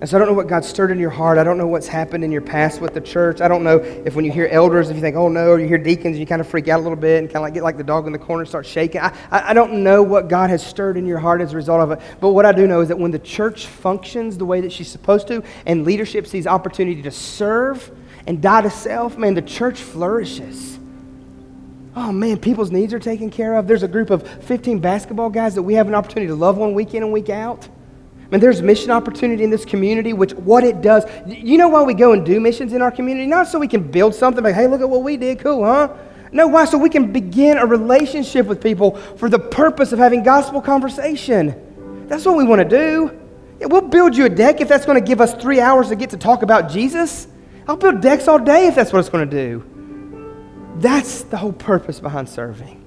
[0.00, 1.36] And so I don't know what God stirred in your heart.
[1.36, 3.42] I don't know what's happened in your past with the church.
[3.42, 5.68] I don't know if when you hear elders, if you think, oh no, or you
[5.68, 7.62] hear deacons, you kind of freak out a little bit and kind of like get
[7.62, 9.02] like the dog in the corner and start shaking.
[9.02, 11.90] I, I don't know what God has stirred in your heart as a result of
[11.90, 12.00] it.
[12.18, 14.88] But what I do know is that when the church functions the way that she's
[14.88, 17.90] supposed to and leadership sees opportunity to serve
[18.26, 20.78] and die to self, man, the church flourishes.
[21.94, 23.66] Oh man, people's needs are taken care of.
[23.66, 26.72] There's a group of 15 basketball guys that we have an opportunity to love one
[26.72, 27.68] week in and week out.
[28.30, 31.04] Mean, there's mission opportunity in this community, which what it does.
[31.26, 33.26] You know why we go and do missions in our community?
[33.26, 35.92] Not so we can build something like, hey, look at what we did, cool, huh?
[36.30, 36.64] No, why?
[36.64, 42.06] So we can begin a relationship with people for the purpose of having gospel conversation.
[42.08, 43.18] That's what we want to do.
[43.58, 45.96] Yeah, we'll build you a deck if that's going to give us three hours to
[45.96, 47.26] get to talk about Jesus.
[47.66, 49.64] I'll build decks all day if that's what it's going to do.
[50.76, 52.79] That's the whole purpose behind serving.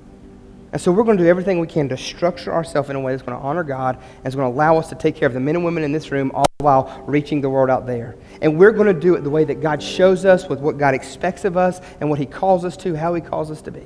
[0.73, 3.13] And so we're going to do everything we can to structure ourselves in a way
[3.13, 5.33] that's going to honor God and is going to allow us to take care of
[5.35, 8.15] the men and women in this room all while reaching the world out there.
[8.41, 10.95] And we're going to do it the way that God shows us with what God
[10.95, 13.85] expects of us and what he calls us to, how he calls us to be.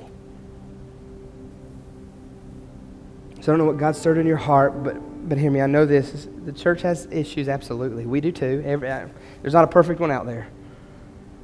[3.42, 4.96] So I don't know what God stirred in your heart, but,
[5.28, 5.60] but hear me.
[5.60, 6.26] I know this.
[6.46, 8.06] The church has issues, absolutely.
[8.06, 8.62] We do too.
[8.64, 8.88] Every,
[9.42, 10.48] there's not a perfect one out there.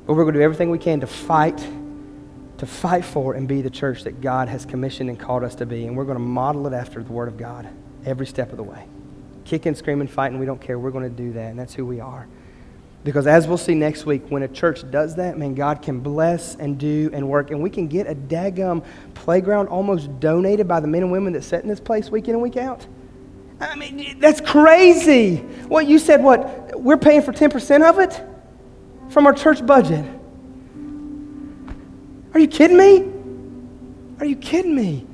[0.06, 1.66] But we're going to do everything we can to fight
[2.58, 5.66] to fight for and be the church that God has commissioned and called us to
[5.66, 5.86] be.
[5.86, 7.68] And we're going to model it after the Word of God
[8.06, 8.86] every step of the way.
[9.44, 10.78] Kicking, screaming, fighting, we don't care.
[10.78, 12.26] We're going to do that, and that's who we are.
[13.04, 16.54] Because as we'll see next week, when a church does that, man, God can bless
[16.54, 17.50] and do and work.
[17.50, 18.82] And we can get a daggum
[19.12, 22.34] playground almost donated by the men and women that sit in this place week in
[22.34, 22.86] and week out.
[23.60, 25.36] I mean, that's crazy.
[25.68, 26.80] What you said, what?
[26.80, 28.22] We're paying for 10% of it
[29.10, 30.04] from our church budget.
[32.34, 33.10] Are you kidding me?
[34.18, 35.06] Are you kidding me?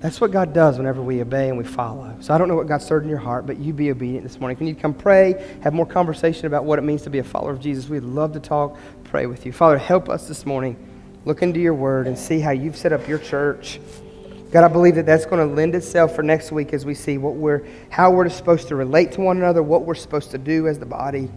[0.00, 2.16] That's what God does whenever we obey and we follow.
[2.20, 4.38] So I don't know what God stirred in your heart, but you be obedient this
[4.40, 4.56] morning.
[4.56, 7.18] If you need to come pray, have more conversation about what it means to be
[7.18, 9.52] a follower of Jesus, we'd love to talk, pray with you.
[9.52, 10.76] Father, help us this morning.
[11.24, 13.80] Look into your word and see how you've set up your church.
[14.52, 17.18] God, I believe that that's going to lend itself for next week as we see
[17.18, 20.68] what we're, how we're supposed to relate to one another, what we're supposed to do
[20.68, 21.28] as the body.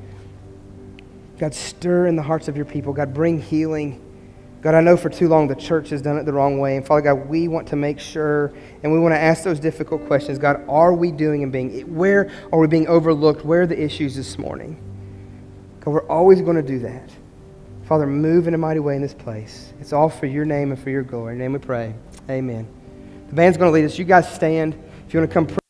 [1.39, 2.93] God, stir in the hearts of your people.
[2.93, 3.99] God, bring healing.
[4.62, 6.78] God, I know for too long the church has done it the wrong way.
[6.78, 8.53] And Father God, we want to make sure
[8.84, 10.38] and we want to ask those difficult questions.
[10.38, 13.43] God, are we doing and being, where are we being overlooked?
[13.43, 14.80] Where are the issues this morning?
[15.80, 17.09] God, we're always going to do that.
[17.86, 19.74] Father, move in a mighty way in this place.
[19.82, 21.34] It's all for your name and for your glory.
[21.34, 21.95] In your name we pray.
[22.30, 22.68] Amen.
[23.30, 23.97] The band's going to lead us.
[23.97, 24.76] You guys stand.
[25.07, 25.61] If you want to come